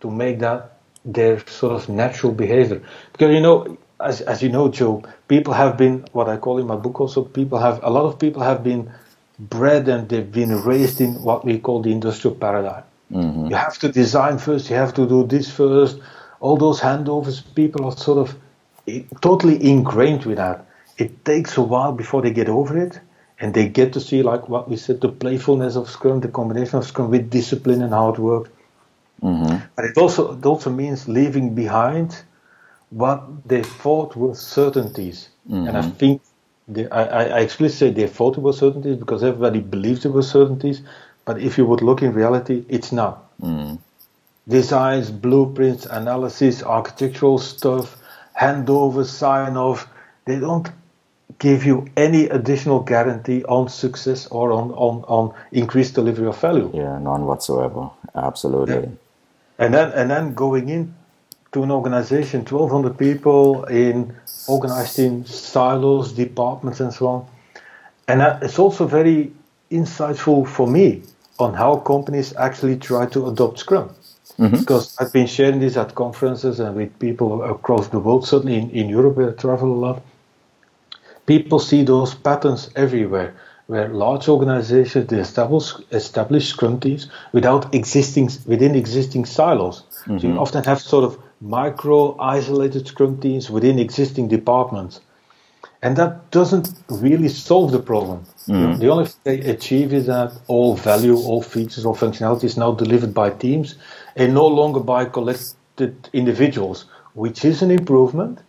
to 0.00 0.10
make 0.10 0.38
that 0.40 0.78
their 1.04 1.40
sort 1.48 1.72
of 1.74 1.88
natural 1.88 2.32
behavior. 2.32 2.82
Because 3.12 3.34
you 3.34 3.40
know, 3.40 3.78
as 4.00 4.20
as 4.22 4.42
you 4.42 4.50
know, 4.50 4.68
Joe, 4.68 5.02
people 5.28 5.54
have 5.54 5.76
been 5.78 6.04
what 6.12 6.28
I 6.28 6.36
call 6.36 6.58
in 6.58 6.66
my 6.66 6.76
book 6.76 7.00
also. 7.00 7.24
People 7.24 7.58
have 7.58 7.80
a 7.82 7.90
lot 7.90 8.04
of 8.06 8.18
people 8.18 8.42
have 8.42 8.62
been 8.64 8.90
bred 9.38 9.88
and 9.88 10.08
they've 10.08 10.30
been 10.32 10.62
raised 10.64 11.00
in 11.00 11.14
what 11.22 11.44
we 11.44 11.58
call 11.58 11.82
the 11.82 11.92
industrial 11.92 12.36
paradigm. 12.36 12.84
Mhm. 13.12 13.50
You 13.50 13.56
have 13.56 13.78
to 13.78 13.88
design 13.90 14.38
first. 14.38 14.70
You 14.70 14.76
have 14.76 14.94
to 14.94 15.06
do 15.06 15.24
this 15.26 15.50
first. 15.50 15.98
All 16.40 16.56
those 16.56 16.80
handovers, 16.80 17.42
people 17.54 17.86
are 17.86 17.96
sort 17.96 18.18
of 18.18 18.36
totally 19.20 19.62
ingrained 19.70 20.24
with 20.24 20.36
that. 20.38 20.66
It 20.98 21.24
takes 21.24 21.56
a 21.56 21.62
while 21.62 21.92
before 21.92 22.22
they 22.22 22.30
get 22.30 22.48
over 22.48 22.78
it, 22.78 23.00
and 23.40 23.52
they 23.52 23.68
get 23.68 23.92
to 23.92 24.00
see, 24.00 24.22
like 24.22 24.48
what 24.48 24.68
we 24.68 24.76
said, 24.76 25.00
the 25.00 25.08
playfulness 25.08 25.76
of 25.76 25.90
Scrum, 25.90 26.20
the 26.20 26.28
combination 26.28 26.78
of 26.78 26.86
Scrum 26.86 27.10
with 27.10 27.30
discipline 27.30 27.82
and 27.82 27.92
hard 27.92 28.18
work. 28.18 28.50
Mhm. 29.22 29.62
But 29.74 29.84
it 29.86 29.98
also 29.98 30.32
it 30.38 30.46
also 30.46 30.70
means 30.70 31.08
leaving 31.08 31.54
behind 31.54 32.22
what 32.90 33.22
they 33.46 33.62
thought 33.62 34.16
were 34.16 34.34
certainties. 34.34 35.28
And 35.68 35.76
I 35.76 35.82
think 35.82 36.22
they, 36.68 36.88
I, 36.88 37.38
I 37.38 37.40
explicitly 37.40 37.92
say 37.92 38.02
they 38.02 38.08
thought 38.08 38.36
it 38.36 38.40
were 38.40 38.52
certainties 38.52 38.96
because 38.96 39.22
everybody 39.22 39.60
believed 39.60 40.04
it 40.04 40.10
were 40.10 40.22
certainties. 40.22 40.82
But 41.24 41.40
if 41.40 41.58
you 41.58 41.66
would 41.66 41.82
look 41.82 42.02
in 42.02 42.12
reality, 42.12 42.64
it's 42.68 42.92
not. 42.92 43.24
Mm. 43.40 43.78
Designs, 44.48 45.10
blueprints, 45.10 45.86
analysis, 45.86 46.62
architectural 46.62 47.38
stuff, 47.38 47.96
handover, 48.38 49.04
sign 49.04 49.56
off, 49.56 49.88
they 50.24 50.38
don't 50.38 50.68
give 51.38 51.64
you 51.64 51.86
any 51.96 52.24
additional 52.28 52.80
guarantee 52.80 53.44
on 53.44 53.68
success 53.68 54.26
or 54.28 54.52
on, 54.52 54.70
on, 54.72 55.04
on 55.08 55.34
increased 55.52 55.94
delivery 55.94 56.26
of 56.26 56.40
value. 56.40 56.70
Yeah, 56.72 56.98
none 56.98 57.26
whatsoever. 57.26 57.90
Absolutely. 58.14 58.90
And 59.58 59.74
then 59.74 59.92
and 59.92 60.10
then 60.10 60.34
going 60.34 60.68
in 60.68 60.94
to 61.52 61.62
an 61.62 61.70
organization, 61.70 62.40
1,200 62.40 62.98
people 62.98 63.64
in 63.64 64.14
organized 64.46 64.98
in 64.98 65.24
silos, 65.24 66.12
departments, 66.12 66.80
and 66.80 66.92
so 66.92 67.06
on. 67.06 67.26
And 68.08 68.20
that, 68.20 68.42
it's 68.42 68.58
also 68.58 68.86
very 68.86 69.32
insightful 69.70 70.46
for 70.46 70.66
me 70.66 71.02
on 71.38 71.54
how 71.54 71.76
companies 71.76 72.34
actually 72.36 72.76
try 72.76 73.06
to 73.06 73.28
adopt 73.28 73.58
Scrum. 73.58 73.90
Mm-hmm. 74.38 74.58
Because 74.58 74.96
I've 74.98 75.12
been 75.12 75.26
sharing 75.26 75.60
this 75.60 75.76
at 75.76 75.94
conferences 75.94 76.60
and 76.60 76.76
with 76.76 76.98
people 76.98 77.42
across 77.42 77.88
the 77.88 77.98
world, 77.98 78.26
certainly 78.26 78.56
in, 78.56 78.70
in 78.70 78.88
Europe 78.88 79.16
where 79.16 79.30
I 79.30 79.32
travel 79.32 79.72
a 79.72 79.80
lot. 79.86 80.02
People 81.24 81.58
see 81.58 81.82
those 81.82 82.14
patterns 82.14 82.70
everywhere, 82.76 83.34
where 83.66 83.88
large 83.88 84.28
organizations 84.28 85.08
they 85.08 85.18
establish 85.18 85.72
establish 85.90 86.48
Scrum 86.48 86.78
teams 86.78 87.08
without 87.32 87.74
existing 87.74 88.30
within 88.46 88.74
existing 88.76 89.24
silos. 89.24 89.82
So 90.04 90.12
you 90.12 90.18
mm-hmm. 90.18 90.38
often 90.38 90.62
have 90.64 90.80
sort 90.80 91.04
of 91.04 91.18
micro 91.40 92.16
isolated 92.18 92.86
Scrum 92.86 93.20
teams 93.20 93.50
within 93.50 93.78
existing 93.78 94.28
departments, 94.28 95.00
and 95.82 95.96
that 95.96 96.30
doesn't 96.30 96.68
really 96.90 97.28
solve 97.28 97.72
the 97.72 97.80
problem. 97.80 98.24
Mm-hmm. 98.46 98.78
The 98.78 98.88
only 98.88 99.06
thing 99.06 99.20
they 99.24 99.50
achieve 99.50 99.92
is 99.92 100.06
that 100.06 100.32
all 100.46 100.76
value, 100.76 101.16
all 101.16 101.42
features, 101.42 101.84
all 101.84 101.96
functionality 101.96 102.44
is 102.44 102.56
now 102.56 102.72
delivered 102.72 103.14
by 103.14 103.30
teams 103.30 103.74
and 104.16 104.34
no 104.34 104.46
longer 104.46 104.80
by 104.80 105.04
collected 105.04 106.08
individuals, 106.12 106.86
which 107.14 107.44
is 107.44 107.62
an 107.62 107.70
improvement. 107.70 108.40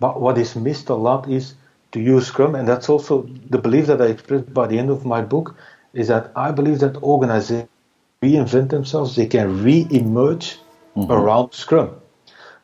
But 0.00 0.20
what 0.20 0.36
is 0.38 0.56
missed 0.56 0.88
a 0.88 0.94
lot 0.94 1.28
is 1.30 1.54
to 1.92 2.00
use 2.00 2.26
Scrum, 2.26 2.54
and 2.56 2.68
that's 2.68 2.88
also 2.88 3.22
the 3.50 3.58
belief 3.58 3.86
that 3.86 4.02
I 4.02 4.06
expressed 4.06 4.52
by 4.52 4.66
the 4.66 4.78
end 4.78 4.90
of 4.90 5.06
my 5.06 5.22
book, 5.22 5.56
is 5.92 6.08
that 6.08 6.32
I 6.34 6.50
believe 6.50 6.80
that 6.80 6.96
organizations 7.02 7.68
reinvent 8.20 8.70
themselves, 8.70 9.14
they 9.14 9.26
can 9.26 9.62
re-emerge 9.62 10.58
mm-hmm. 10.96 11.10
around 11.10 11.52
Scrum. 11.52 11.90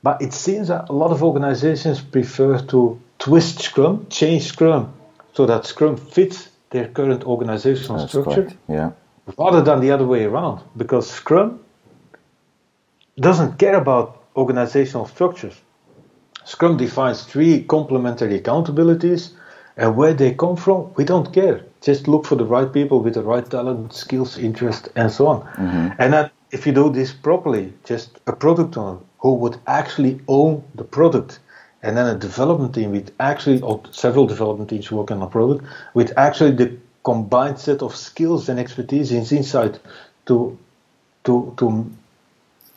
But 0.02 0.20
it 0.22 0.32
seems 0.32 0.68
that 0.68 0.88
a 0.88 0.92
lot 0.92 1.10
of 1.12 1.22
organizations 1.22 2.00
prefer 2.00 2.58
to 2.72 3.00
twist 3.18 3.60
Scrum, 3.60 4.06
change 4.08 4.44
Scrum, 4.44 4.92
so 5.34 5.46
that 5.46 5.66
Scrum 5.66 5.96
fits 5.96 6.48
their 6.70 6.88
current 6.88 7.24
organizational 7.24 7.98
That's 7.98 8.10
structure, 8.10 8.44
correct. 8.44 8.56
Yeah. 8.68 8.92
rather 9.38 9.62
than 9.62 9.80
the 9.80 9.90
other 9.90 10.06
way 10.06 10.24
around, 10.24 10.62
because 10.76 11.08
Scrum 11.10 11.60
doesn't 13.18 13.58
care 13.58 13.76
about 13.76 14.22
organizational 14.36 15.06
structures. 15.06 15.60
Scrum 16.44 16.76
defines 16.76 17.22
three 17.24 17.62
complementary 17.64 18.40
accountabilities, 18.40 19.32
and 19.76 19.96
where 19.96 20.14
they 20.14 20.34
come 20.34 20.56
from, 20.56 20.92
we 20.94 21.04
don't 21.04 21.32
care. 21.32 21.64
Just 21.80 22.08
look 22.08 22.26
for 22.26 22.36
the 22.36 22.44
right 22.44 22.72
people 22.72 23.00
with 23.00 23.14
the 23.14 23.22
right 23.22 23.48
talent, 23.48 23.92
skills, 23.94 24.38
interest, 24.38 24.88
and 24.96 25.10
so 25.10 25.26
on. 25.26 25.42
Mm-hmm. 25.42 25.88
And 25.98 26.12
then, 26.12 26.30
if 26.50 26.66
you 26.66 26.72
do 26.72 26.90
this 26.90 27.12
properly, 27.12 27.72
just 27.84 28.20
a 28.26 28.32
product 28.32 28.76
owner 28.76 28.98
who 29.18 29.34
would 29.34 29.58
actually 29.66 30.20
own 30.28 30.64
the 30.74 30.84
product, 30.84 31.38
and 31.82 31.96
then 31.96 32.06
a 32.06 32.18
development 32.18 32.74
team 32.74 32.90
with 32.92 33.12
actually, 33.20 33.60
or 33.60 33.82
several 33.92 34.26
development 34.26 34.70
teams 34.70 34.90
working 34.90 35.18
on 35.18 35.22
a 35.22 35.30
product, 35.30 35.64
with 35.94 36.12
actually 36.18 36.52
the 36.52 36.76
combined 37.04 37.58
set 37.58 37.82
of 37.82 37.96
skills 37.96 38.48
and 38.48 38.58
expertise 38.58 39.12
and 39.12 39.30
insight 39.32 39.78
to 40.26 40.58
to 41.24 41.54
to 41.58 41.90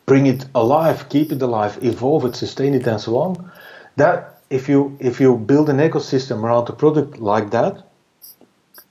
bring 0.05 0.25
it 0.27 0.45
alive, 0.55 1.09
keep 1.09 1.31
it 1.31 1.41
alive, 1.41 1.79
evolve 1.81 2.25
it, 2.25 2.35
sustain 2.35 2.73
it, 2.73 2.87
and 2.87 2.99
so 2.99 3.17
on. 3.17 3.51
That 3.95 4.41
if 4.49 4.69
you 4.69 4.97
if 4.99 5.19
you 5.19 5.37
build 5.37 5.69
an 5.69 5.77
ecosystem 5.77 6.43
around 6.43 6.67
the 6.67 6.73
product 6.73 7.19
like 7.19 7.51
that, 7.51 7.83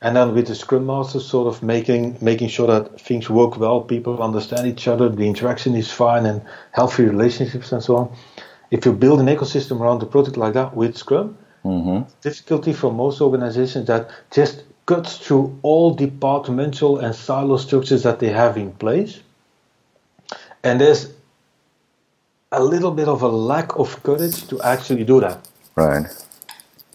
and 0.01 0.17
then 0.17 0.35
with 0.35 0.47
the 0.47 0.55
Scrum 0.55 0.87
Master 0.87 1.21
sort 1.21 1.49
of 1.49 1.63
making 1.63 2.19
making 2.21 2.49
sure 2.49 2.67
that 2.67 3.01
things 3.01 3.29
work 3.29 3.59
well, 3.59 3.81
people 3.81 4.23
understand 4.23 4.67
each 4.67 4.89
other, 4.89 5.09
the 5.09 5.27
interaction 5.27 5.75
is 5.75 5.91
fine, 5.91 6.27
and 6.27 6.43
healthy 6.73 7.05
relationships 7.05 7.73
and 7.73 7.83
so 7.83 7.97
on. 7.97 8.17
If 8.71 8.87
you 8.87 8.93
build 8.93 9.21
an 9.21 9.27
ecosystem 9.27 9.81
around 9.81 10.01
the 10.01 10.07
product 10.07 10.37
like 10.37 10.55
that 10.55 10.75
with 10.77 10.97
Scrum, 10.97 11.37
Mm-hmm. 11.65 12.11
difficulty 12.23 12.73
for 12.73 12.93
most 12.93 13.21
organizations 13.21 13.87
that 13.87 14.11
just 14.33 14.65
cuts 14.87 15.19
through 15.19 15.57
all 15.63 15.95
departmental 15.95 16.99
and 16.99 17.15
silo 17.15 17.57
structures 17.57 18.03
that 18.03 18.19
they 18.19 18.31
have 18.31 18.57
in 18.57 18.73
place. 18.73 19.21
And 20.65 20.81
there's 20.81 21.13
a 22.53 22.63
little 22.63 22.91
bit 22.91 23.09
of 23.09 23.23
a 23.23 23.29
lack 23.29 23.77
of 23.77 24.03
courage 24.03 24.47
to 24.49 24.61
actually 24.63 25.05
do 25.05 25.21
that. 25.21 25.49
Right. 25.75 26.07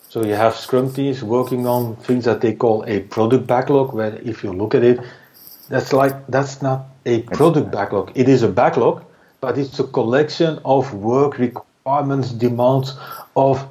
So 0.10 0.24
you 0.24 0.36
have 0.36 0.56
Scrum 0.56 0.94
teams 0.94 1.24
working 1.24 1.68
on 1.68 1.96
things 1.98 2.26
that 2.26 2.42
they 2.42 2.54
call 2.54 2.86
a 2.88 3.02
product 3.02 3.46
backlog, 3.46 3.94
where 3.94 4.16
if 4.24 4.44
you 4.44 4.54
look 4.54 4.74
at 4.74 4.84
it, 4.84 5.00
that's 5.70 5.92
like 5.92 6.28
that's 6.28 6.62
not 6.62 6.86
a 7.06 7.24
product 7.24 7.72
backlog. 7.72 8.12
It 8.16 8.30
is 8.30 8.44
a 8.44 8.48
backlog, 8.48 9.04
but 9.42 9.58
it's 9.58 9.80
a 9.80 9.84
collection 9.84 10.60
of 10.64 10.94
work 10.94 11.38
requirements, 11.38 12.32
demands 12.32 12.96
of 13.36 13.68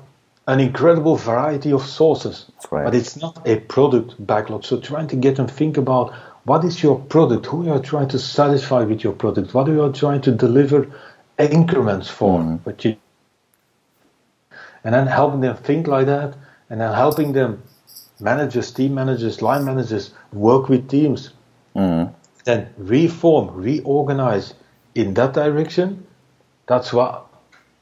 an 0.46 0.60
incredible 0.60 1.16
variety 1.16 1.72
of 1.72 1.82
sources. 1.82 2.46
Right. 2.70 2.84
But 2.84 2.94
it's 2.94 3.16
not 3.16 3.40
a 3.46 3.60
product 3.60 4.14
backlog. 4.26 4.64
So 4.64 4.78
trying 4.78 5.08
to 5.08 5.16
get 5.16 5.36
them 5.36 5.48
think 5.48 5.76
about 5.76 6.12
what 6.46 6.64
is 6.64 6.82
your 6.82 6.98
product, 6.98 7.46
who 7.46 7.64
you 7.66 7.72
are 7.72 7.80
trying 7.80 8.08
to 8.08 8.18
satisfy 8.18 8.82
with 8.84 9.04
your 9.04 9.12
product, 9.12 9.52
what 9.54 9.68
are 9.68 9.74
you 9.74 9.82
are 9.82 9.92
trying 9.92 10.22
to 10.22 10.32
deliver 10.32 10.88
increments 11.38 12.08
for, 12.08 12.60
but 12.64 12.84
you 12.84 12.96
and 14.84 14.94
then 14.94 15.08
helping 15.08 15.40
them 15.40 15.56
think 15.56 15.88
like 15.88 16.06
that, 16.06 16.36
and 16.70 16.80
then 16.80 16.94
helping 16.94 17.32
them 17.32 17.62
managers, 18.20 18.70
team 18.70 18.94
managers, 18.94 19.42
line 19.42 19.64
managers 19.64 20.14
work 20.32 20.68
with 20.68 20.88
teams, 20.88 21.30
Mm-hmm. 21.76 22.12
then 22.44 22.72
reform, 22.78 23.54
reorganize 23.54 24.54
in 24.94 25.12
that 25.14 25.34
direction. 25.34 26.06
That's 26.68 26.92
what 26.92 27.26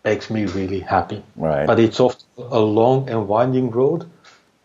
makes 0.04 0.30
me 0.30 0.46
really 0.46 0.80
happy. 0.80 1.22
Right. 1.36 1.66
But 1.66 1.78
it's 1.78 2.00
often 2.00 2.26
a 2.38 2.58
long 2.58 3.08
and 3.08 3.28
winding 3.28 3.70
road. 3.70 4.10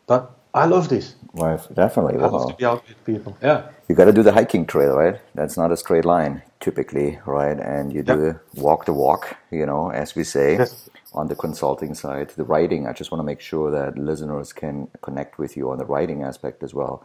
But 0.07 0.31
I 0.53 0.65
love 0.65 0.89
this. 0.89 1.15
Right. 1.33 1.59
Definitely. 1.75 2.15
I 2.15 2.25
love 2.25 2.49
to 2.49 2.57
be 2.57 2.65
out 2.65 2.87
with 2.87 3.05
people. 3.05 3.37
Yeah. 3.41 3.69
You 3.89 3.95
got 3.95 4.05
to 4.05 4.13
do 4.13 4.21
the 4.21 4.33
hiking 4.33 4.67
trail, 4.67 4.95
right? 4.95 5.19
That's 5.33 5.57
not 5.57 5.71
a 5.71 5.77
straight 5.77 6.05
line 6.05 6.43
typically, 6.59 7.19
right? 7.25 7.59
And 7.59 7.91
you 7.91 8.03
do 8.03 8.39
walk 8.53 8.85
the 8.85 8.93
walk, 8.93 9.35
you 9.49 9.65
know, 9.65 9.89
as 9.89 10.15
we 10.15 10.23
say. 10.23 10.57
Yes. 10.57 10.89
On 11.13 11.27
the 11.27 11.35
consulting 11.35 11.95
side, 11.95 12.29
the 12.37 12.43
writing, 12.43 12.85
I 12.85 12.93
just 12.93 13.11
want 13.11 13.19
to 13.19 13.25
make 13.25 13.41
sure 13.41 13.71
that 13.71 13.97
listeners 13.97 14.53
can 14.53 14.89
connect 15.01 15.39
with 15.39 15.57
you 15.57 15.71
on 15.71 15.79
the 15.79 15.85
writing 15.85 16.21
aspect 16.21 16.61
as 16.61 16.71
well. 16.71 17.03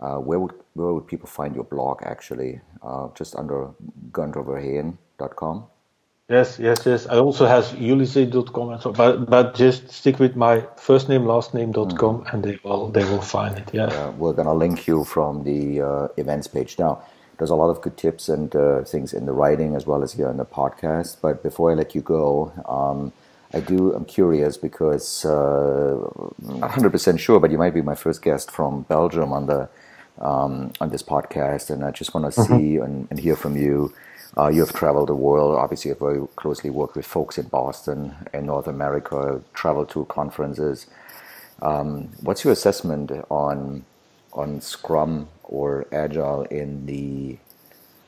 Uh, 0.00 0.16
where 0.16 0.40
would 0.40 0.54
where 0.72 0.94
would 0.94 1.06
people 1.06 1.28
find 1.28 1.54
your 1.54 1.64
blog 1.64 2.00
actually? 2.02 2.60
Uh, 2.82 3.08
just 3.14 3.36
under 3.36 3.68
guntherverheyen.com. 4.10 5.66
Yes, 6.32 6.58
yes, 6.58 6.86
yes. 6.86 7.06
I 7.06 7.18
also 7.18 7.46
has 7.46 7.74
ulysses.com 7.74 8.70
and 8.70 8.80
so 8.80 8.90
but 8.90 9.28
but 9.28 9.54
just 9.54 9.90
stick 9.90 10.18
with 10.18 10.34
my 10.34 10.64
first 10.76 11.10
name, 11.10 11.26
last 11.26 11.52
name.com 11.52 12.24
and 12.32 12.42
they 12.42 12.58
will 12.64 12.88
they 12.88 13.04
will 13.04 13.20
find 13.20 13.58
it. 13.58 13.68
Yeah. 13.72 13.84
Uh, 13.84 14.12
we're 14.12 14.32
going 14.32 14.48
to 14.48 14.54
link 14.54 14.86
you 14.86 15.04
from 15.04 15.44
the 15.44 15.82
uh, 15.82 16.08
events 16.16 16.46
page. 16.46 16.78
Now, 16.78 17.02
there's 17.36 17.50
a 17.50 17.54
lot 17.54 17.68
of 17.68 17.82
good 17.82 17.98
tips 17.98 18.30
and 18.30 18.56
uh, 18.56 18.82
things 18.84 19.12
in 19.12 19.26
the 19.26 19.32
writing 19.32 19.76
as 19.76 19.86
well 19.86 20.02
as 20.02 20.14
here 20.14 20.30
in 20.30 20.38
the 20.38 20.46
podcast. 20.46 21.18
But 21.20 21.42
before 21.42 21.70
I 21.70 21.74
let 21.74 21.94
you 21.94 22.00
go, 22.00 22.50
um, 22.66 23.12
I 23.52 23.60
do. 23.60 23.92
I'm 23.92 24.06
curious 24.06 24.56
because 24.56 25.26
uh, 25.26 25.96
I'm 26.48 26.60
not 26.60 26.72
100 26.72 26.90
percent 26.90 27.20
sure, 27.20 27.40
but 27.40 27.50
you 27.50 27.58
might 27.58 27.74
be 27.74 27.82
my 27.82 27.94
first 27.94 28.22
guest 28.22 28.50
from 28.50 28.82
Belgium 28.82 29.34
on 29.34 29.46
the 29.46 29.68
um, 30.18 30.72
on 30.80 30.88
this 30.88 31.02
podcast, 31.02 31.68
and 31.68 31.84
I 31.84 31.90
just 31.90 32.14
want 32.14 32.32
to 32.32 32.40
mm-hmm. 32.40 32.56
see 32.56 32.76
and, 32.76 33.06
and, 33.10 33.18
hear 33.18 33.36
from 33.36 33.56
you. 33.56 33.92
Uh, 34.36 34.48
you 34.48 34.60
have 34.60 34.72
traveled 34.72 35.08
the 35.08 35.14
world. 35.14 35.56
Obviously, 35.56 35.90
you've 35.90 35.98
very 35.98 36.26
closely 36.36 36.70
worked 36.70 36.96
with 36.96 37.06
folks 37.06 37.38
in 37.38 37.48
Boston 37.48 38.14
and 38.32 38.46
North 38.46 38.66
America. 38.66 39.42
Traveled 39.52 39.90
to 39.90 40.06
conferences. 40.06 40.86
Um, 41.60 42.10
what's 42.22 42.44
your 42.44 42.52
assessment 42.52 43.12
on 43.30 43.84
on 44.32 44.60
Scrum 44.62 45.28
or 45.44 45.86
Agile 45.92 46.44
in 46.44 46.86
the 46.86 47.38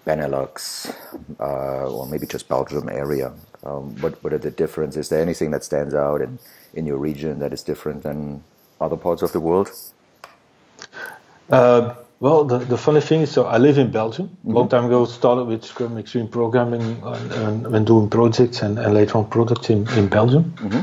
Benelux 0.07 0.95
uh, 1.41 1.87
or 1.91 2.07
maybe 2.07 2.27
just 2.27 2.49
Belgium 2.49 2.89
area? 2.89 3.33
Um, 3.63 3.97
what 4.01 4.23
what 4.25 4.33
are 4.33 4.39
the 4.39 4.51
differences? 4.51 5.07
Is 5.07 5.09
there 5.11 5.23
anything 5.23 5.51
that 5.53 5.65
stands 5.65 5.95
out 5.95 6.23
in, 6.23 6.39
in 6.75 6.87
your 6.87 6.99
region 6.99 7.39
that 7.41 7.53
is 7.53 7.63
different 7.63 8.03
than 8.03 8.45
other 8.81 8.97
parts 8.97 9.23
of 9.23 9.33
the 9.33 9.41
world? 9.41 9.71
Uh, 11.51 11.95
well, 12.25 12.43
the, 12.45 12.57
the 12.57 12.79
funny 12.79 13.03
thing 13.03 13.21
is, 13.21 13.31
so 13.31 13.45
I 13.45 13.59
live 13.59 13.77
in 13.77 13.91
Belgium. 13.91 14.29
Mm-hmm. 14.29 14.53
Long 14.53 14.69
time 14.71 14.87
ago, 14.87 15.05
started 15.05 15.45
with 15.45 15.63
Scrum 15.63 15.99
Extreme 15.99 16.29
Programming 16.29 17.03
and, 17.05 17.87
doing 17.87 18.09
projects 18.09 18.63
and, 18.63 18.79
and 18.79 18.95
later 18.95 19.19
on 19.19 19.29
products 19.29 19.69
in, 19.69 19.87
in 19.91 20.09
Belgium. 20.09 20.45
Mm-hmm. 20.57 20.81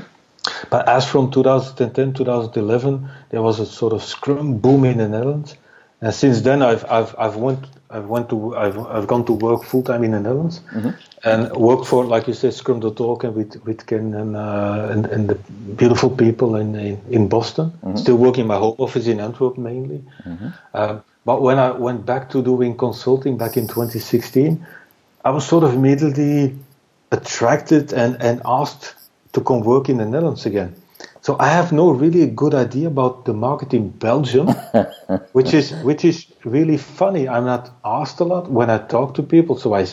But 0.69 0.87
as 0.87 1.09
from 1.09 1.31
2010, 1.31 2.13
2011, 2.13 3.09
there 3.31 3.41
was 3.41 3.59
a 3.59 3.65
sort 3.65 3.91
of 3.91 4.03
Scrum 4.03 4.59
boom 4.59 4.85
in 4.85 4.99
the 4.99 5.09
Netherlands. 5.09 5.55
And 5.99 6.13
since 6.13 6.41
then, 6.41 6.61
I've 6.61 6.85
I've 6.85 7.15
I've 7.17 7.37
went 7.37 7.65
I've 7.89 8.05
went 8.05 8.29
to 8.29 8.55
I've 8.55 8.77
I've 8.77 9.07
gone 9.07 9.25
to 9.25 9.33
work 9.33 9.63
full 9.63 9.83
time 9.83 10.03
in 10.03 10.11
the 10.11 10.19
Netherlands, 10.19 10.61
mm-hmm. 10.71 10.89
and 11.23 11.51
worked 11.55 11.87
for 11.87 12.05
like 12.05 12.27
you 12.27 12.35
said 12.35 12.53
Scrum.org 12.53 13.23
and 13.23 13.35
with 13.35 13.65
with 13.65 13.85
Ken 13.87 14.13
and 14.13 14.35
uh, 14.35 14.89
and, 14.91 15.05
and 15.07 15.29
the 15.29 15.35
beautiful 15.75 16.09
people 16.09 16.55
in 16.55 16.75
in, 16.75 17.01
in 17.09 17.27
Boston. 17.27 17.71
Mm-hmm. 17.71 17.97
Still 17.97 18.17
working 18.17 18.45
my 18.47 18.57
home 18.57 18.75
office 18.77 19.07
in 19.07 19.19
Antwerp 19.19 19.57
mainly. 19.57 20.03
Mm-hmm. 20.25 20.49
Um, 20.73 21.03
but 21.25 21.41
when 21.41 21.59
I 21.59 21.71
went 21.71 22.05
back 22.05 22.29
to 22.31 22.41
doing 22.41 22.77
consulting 22.77 23.37
back 23.37 23.57
in 23.57 23.67
2016, 23.67 24.65
I 25.23 25.29
was 25.29 25.45
sort 25.45 25.63
of 25.63 25.73
immediately 25.73 26.55
attracted 27.11 27.93
and 27.93 28.21
and 28.21 28.41
asked 28.45 28.95
to 29.33 29.41
come 29.41 29.61
work 29.61 29.89
in 29.89 29.97
the 29.97 30.05
Netherlands 30.05 30.45
again. 30.45 30.75
So 31.21 31.37
I 31.39 31.49
have 31.49 31.71
no 31.71 31.91
really 31.91 32.25
good 32.25 32.55
idea 32.55 32.87
about 32.87 33.25
the 33.25 33.33
market 33.33 33.73
in 33.73 33.89
Belgium, 33.89 34.47
which 35.33 35.53
is 35.53 35.71
which 35.83 36.03
is 36.03 36.25
really 36.43 36.77
funny. 36.77 37.27
I'm 37.27 37.45
not 37.45 37.69
asked 37.85 38.19
a 38.19 38.23
lot 38.23 38.49
when 38.49 38.71
I 38.71 38.79
talk 38.79 39.13
to 39.15 39.23
people, 39.23 39.57
so 39.57 39.75
I 39.75 39.85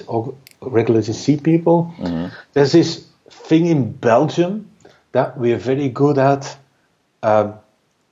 regularly 0.62 1.12
see 1.12 1.36
people. 1.36 1.92
Mm-hmm. 1.98 2.34
There's 2.54 2.72
this 2.72 3.06
thing 3.30 3.66
in 3.66 3.92
Belgium 3.92 4.70
that 5.12 5.38
we 5.38 5.52
are 5.52 5.58
very 5.58 5.90
good 5.90 6.16
at 6.16 6.56
um, 7.22 7.54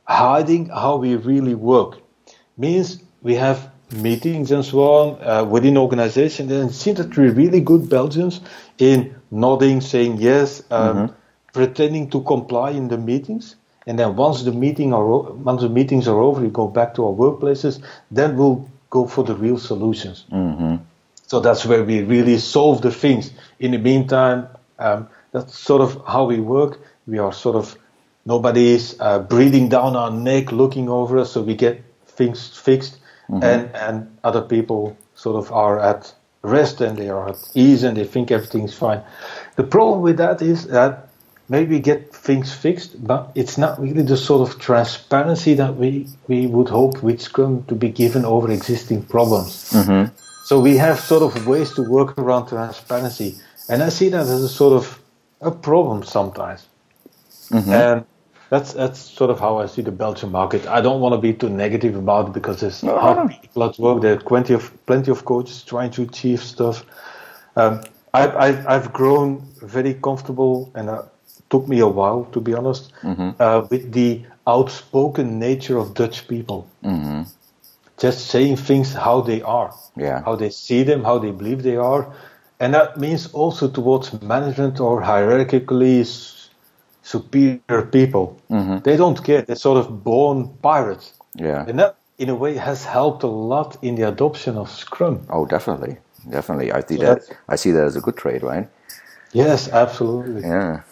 hiding 0.04 0.68
how 0.68 0.96
we 0.96 1.16
really 1.16 1.54
work. 1.54 1.98
Means 2.58 3.02
we 3.26 3.34
have 3.34 3.58
meetings 4.08 4.50
and 4.50 4.64
so 4.64 4.78
on 4.80 5.06
uh, 5.22 5.44
within 5.44 5.76
organizations, 5.76 6.50
and 6.52 6.70
it 6.70 6.74
seems 6.74 6.98
that 6.98 7.10
we're 7.16 7.36
really 7.42 7.60
good 7.60 7.88
Belgians 7.88 8.40
in 8.78 8.98
nodding, 9.30 9.80
saying 9.80 10.12
yes. 10.18 10.62
Um, 10.70 10.96
mm-hmm 10.96 11.14
pretending 11.56 12.10
to 12.10 12.20
comply 12.22 12.70
in 12.70 12.88
the 12.88 12.98
meetings. 12.98 13.56
And 13.86 13.98
then 13.98 14.14
once 14.14 14.42
the 14.42 14.52
meeting 14.52 14.92
are 14.92 15.06
once 15.50 15.62
the 15.62 15.70
meetings 15.70 16.06
are 16.06 16.20
over, 16.20 16.42
we 16.42 16.50
go 16.50 16.68
back 16.68 16.94
to 16.96 17.06
our 17.06 17.14
workplaces. 17.24 17.82
Then 18.10 18.36
we'll 18.36 18.68
go 18.90 19.06
for 19.06 19.24
the 19.24 19.34
real 19.34 19.58
solutions. 19.58 20.26
Mm-hmm. 20.30 20.76
So 21.26 21.40
that's 21.40 21.64
where 21.64 21.82
we 21.82 22.02
really 22.02 22.38
solve 22.38 22.82
the 22.82 22.90
things. 22.90 23.32
In 23.58 23.70
the 23.70 23.78
meantime, 23.78 24.48
um, 24.78 25.08
that's 25.32 25.58
sort 25.58 25.80
of 25.80 25.90
how 26.06 26.26
we 26.26 26.40
work. 26.40 26.78
We 27.06 27.18
are 27.18 27.32
sort 27.32 27.56
of 27.56 27.76
nobody 28.26 28.74
is 28.74 28.96
uh, 29.00 29.20
breathing 29.20 29.68
down 29.70 29.96
our 29.96 30.10
neck, 30.10 30.52
looking 30.52 30.88
over 30.88 31.18
us, 31.18 31.32
so 31.32 31.40
we 31.42 31.54
get 31.54 31.82
things 32.06 32.48
fixed, 32.48 32.98
mm-hmm. 33.28 33.42
and 33.42 33.74
and 33.74 34.18
other 34.24 34.42
people 34.42 34.96
sort 35.14 35.36
of 35.36 35.52
are 35.52 35.80
at 35.80 36.14
rest 36.42 36.80
and 36.80 36.96
they 36.96 37.08
are 37.08 37.28
at 37.28 37.36
ease 37.54 37.82
and 37.82 37.96
they 37.96 38.04
think 38.04 38.30
everything's 38.30 38.74
fine. 38.74 39.02
The 39.56 39.64
problem 39.64 40.02
with 40.02 40.16
that 40.18 40.42
is 40.42 40.66
that 40.68 41.08
maybe 41.48 41.76
we 41.76 41.80
get 41.80 42.14
things 42.14 42.52
fixed, 42.52 43.04
but 43.04 43.30
it's 43.34 43.58
not 43.58 43.80
really 43.80 44.02
the 44.02 44.16
sort 44.16 44.48
of 44.48 44.58
transparency 44.58 45.54
that 45.54 45.76
we, 45.76 46.08
we 46.28 46.46
would 46.46 46.68
hope 46.68 47.02
with 47.02 47.20
Scrum 47.20 47.64
to 47.64 47.74
be 47.74 47.88
given 47.88 48.24
over 48.24 48.50
existing 48.50 49.02
problems. 49.04 49.72
Mm-hmm. 49.72 50.14
So 50.44 50.60
we 50.60 50.76
have 50.76 51.00
sort 51.00 51.22
of 51.22 51.46
ways 51.46 51.72
to 51.74 51.82
work 51.82 52.18
around 52.18 52.48
transparency. 52.48 53.36
And 53.68 53.82
I 53.82 53.88
see 53.88 54.08
that 54.10 54.20
as 54.20 54.42
a 54.42 54.48
sort 54.48 54.74
of 54.74 55.00
a 55.40 55.50
problem 55.50 56.04
sometimes. 56.04 56.66
Mm-hmm. 57.50 57.72
And 57.72 58.04
that's 58.50 58.72
that's 58.74 58.98
sort 58.98 59.30
of 59.30 59.40
how 59.40 59.58
I 59.58 59.66
see 59.66 59.82
the 59.82 59.92
Belgian 59.92 60.30
market. 60.30 60.66
I 60.66 60.80
don't 60.80 61.00
want 61.00 61.14
to 61.14 61.20
be 61.20 61.32
too 61.32 61.48
negative 61.48 61.96
about 61.96 62.28
it 62.28 62.32
because 62.32 62.60
there's 62.60 62.82
no, 62.82 62.98
hard 62.98 63.30
people 63.30 63.64
at 63.64 63.78
work. 63.78 64.02
There 64.02 64.14
are 64.14 64.20
plenty 64.20 64.54
of 64.54 64.86
plenty 64.86 65.10
of 65.10 65.24
coaches 65.24 65.62
trying 65.62 65.90
to 65.92 66.02
achieve 66.02 66.40
stuff. 66.42 66.84
Um, 67.56 67.82
I, 68.16 68.64
I've 68.74 68.92
grown 68.92 69.46
very 69.60 69.94
comfortable 69.94 70.72
and 70.74 70.88
it 70.88 71.04
took 71.50 71.68
me 71.68 71.80
a 71.80 71.86
while, 71.86 72.24
to 72.32 72.40
be 72.40 72.54
honest, 72.54 72.92
mm-hmm. 73.02 73.30
uh, 73.38 73.66
with 73.70 73.92
the 73.92 74.22
outspoken 74.46 75.38
nature 75.38 75.76
of 75.76 75.94
Dutch 75.94 76.26
people. 76.28 76.68
Mm-hmm. 76.82 77.22
Just 77.98 78.26
saying 78.28 78.56
things 78.56 78.92
how 78.92 79.20
they 79.22 79.42
are, 79.42 79.74
yeah. 79.96 80.22
how 80.22 80.36
they 80.36 80.50
see 80.50 80.82
them, 80.82 81.04
how 81.04 81.18
they 81.18 81.30
believe 81.30 81.62
they 81.62 81.76
are. 81.76 82.14
And 82.60 82.74
that 82.74 82.98
means 82.98 83.32
also 83.32 83.68
towards 83.68 84.20
management 84.22 84.80
or 84.80 85.02
hierarchically 85.02 86.04
superior 87.06 87.86
people. 87.92 88.36
Mm-hmm. 88.50 88.78
They 88.78 88.96
don't 88.96 89.22
care. 89.22 89.42
They're 89.42 89.56
sort 89.56 89.78
of 89.78 90.02
born 90.02 90.48
pirates. 90.60 91.14
Yeah. 91.36 91.64
And 91.68 91.78
that, 91.78 91.96
in 92.18 92.28
a 92.28 92.34
way, 92.34 92.56
has 92.56 92.84
helped 92.84 93.22
a 93.22 93.28
lot 93.28 93.76
in 93.82 93.94
the 93.94 94.08
adoption 94.08 94.56
of 94.56 94.68
Scrum. 94.68 95.24
Oh, 95.30 95.46
definitely. 95.46 95.98
Definitely. 96.28 96.72
I 96.72 96.80
see 96.80 96.96
so 96.96 97.02
that. 97.04 97.36
I 97.48 97.56
see 97.56 97.70
that 97.70 97.84
as 97.84 97.94
a 97.94 98.00
good 98.00 98.16
trade, 98.16 98.42
right? 98.42 98.68
Yes, 99.32 99.68
absolutely. 99.68 100.42
Yeah. 100.42 100.82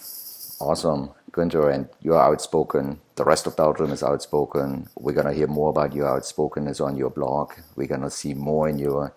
Awesome, 0.60 1.10
Gunther, 1.32 1.68
and 1.70 1.88
you're 2.00 2.20
outspoken. 2.20 3.00
The 3.16 3.24
rest 3.24 3.48
of 3.48 3.56
Belgium 3.56 3.90
is 3.90 4.02
outspoken. 4.02 4.88
We're 4.96 5.14
gonna 5.18 5.32
hear 5.32 5.48
more 5.48 5.70
about 5.70 5.94
your 5.94 6.06
outspokenness 6.06 6.80
on 6.80 6.96
your 6.96 7.10
blog. 7.10 7.52
We're 7.74 7.88
gonna 7.88 8.10
see 8.10 8.34
more 8.34 8.68
in 8.68 8.78
your 8.78 9.12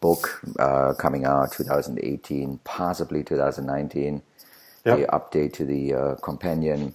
book 0.00 0.42
uh, 0.58 0.94
coming 0.94 1.24
out 1.24 1.52
2018, 1.52 2.58
possibly 2.64 3.22
2019. 3.22 4.22
Yep. 4.86 4.98
The 4.98 5.06
update 5.06 5.52
to 5.54 5.64
the 5.64 5.94
uh, 5.94 6.14
companion. 6.16 6.94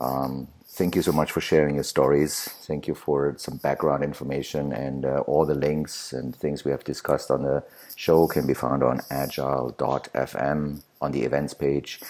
Um, 0.00 0.48
thank 0.68 0.96
you 0.96 1.02
so 1.02 1.12
much 1.12 1.32
for 1.32 1.40
sharing 1.40 1.74
your 1.76 1.84
stories. 1.84 2.44
Thank 2.62 2.88
you 2.88 2.94
for 2.94 3.34
some 3.38 3.58
background 3.58 4.04
information 4.04 4.72
and 4.72 5.04
uh, 5.04 5.20
all 5.26 5.46
the 5.46 5.54
links 5.54 6.12
and 6.12 6.34
things 6.34 6.64
we 6.64 6.70
have 6.70 6.84
discussed 6.84 7.30
on 7.30 7.42
the 7.42 7.64
show 7.96 8.26
can 8.28 8.46
be 8.46 8.54
found 8.54 8.82
on 8.82 9.00
agile.fm 9.10 10.82
on 11.00 11.12
the 11.12 11.22
events 11.22 11.54
page 11.54 12.00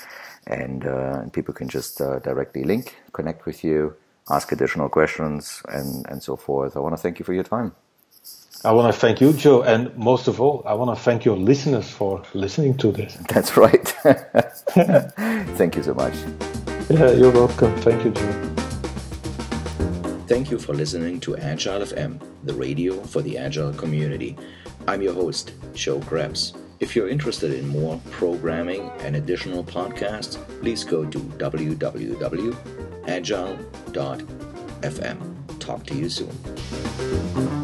and, 0.47 0.87
uh, 0.87 1.21
and 1.23 1.33
people 1.33 1.55
can 1.55 1.69
just 1.69 2.01
uh, 2.01 2.19
directly 2.21 2.65
link, 2.65 2.97
connect 3.13 3.47
with 3.47 3.65
you, 3.65 3.95
ask 4.31 4.53
additional 4.53 4.89
questions, 4.89 5.63
and, 5.69 6.07
and 6.09 6.23
so 6.23 6.37
forth. 6.37 6.77
I 6.77 6.81
want 6.81 6.95
to 6.97 7.03
thank 7.03 7.19
you 7.19 7.25
for 7.25 7.35
your 7.35 7.45
time. 7.45 7.73
I 8.65 8.73
want 8.73 8.93
to 8.93 8.99
thank 8.99 9.21
you, 9.21 9.33
Joe, 9.33 9.63
and 9.63 9.97
most 9.97 10.27
of 10.27 10.41
all, 10.41 10.65
I 10.67 10.75
want 10.75 10.97
to 10.97 11.01
thank 11.01 11.25
your 11.25 11.37
listeners 11.37 11.89
for 11.89 12.25
listening 12.35 12.77
to 12.79 12.91
this. 12.91 13.15
That's 13.29 13.57
right. 13.57 13.87
thank 15.57 15.77
you 15.77 15.83
so 15.85 15.95
much. 15.95 16.15
Yeah, 16.91 17.13
you're 17.13 17.31
welcome. 17.31 17.77
Thank 17.83 18.05
you, 18.05 18.11
Joe. 18.11 18.55
Thank 20.27 20.51
you 20.51 20.59
for 20.59 20.75
listening 20.75 21.21
to 21.21 21.37
Agile 21.37 21.83
FM, 21.83 22.21
the 22.43 22.55
radio 22.55 23.01
for 23.05 23.23
the 23.23 23.39
Agile 23.39 23.73
community. 23.75 24.37
I'm 24.89 25.03
your 25.03 25.15
host, 25.15 25.53
Joe 25.75 26.01
Krebs. 26.01 26.55
If 26.81 26.97
you're 26.97 27.09
interested 27.09 27.53
in 27.53 27.69
more 27.69 28.01
programming 28.11 28.91
and 29.01 29.15
additional 29.15 29.63
podcasts, 29.63 30.37
please 30.61 30.83
go 30.83 31.05
to 31.05 31.19
www.agile.fm. 31.19 32.49
Talk 35.61 35.87
to 35.87 35.95
you 35.95 36.09
soon. 36.09 37.58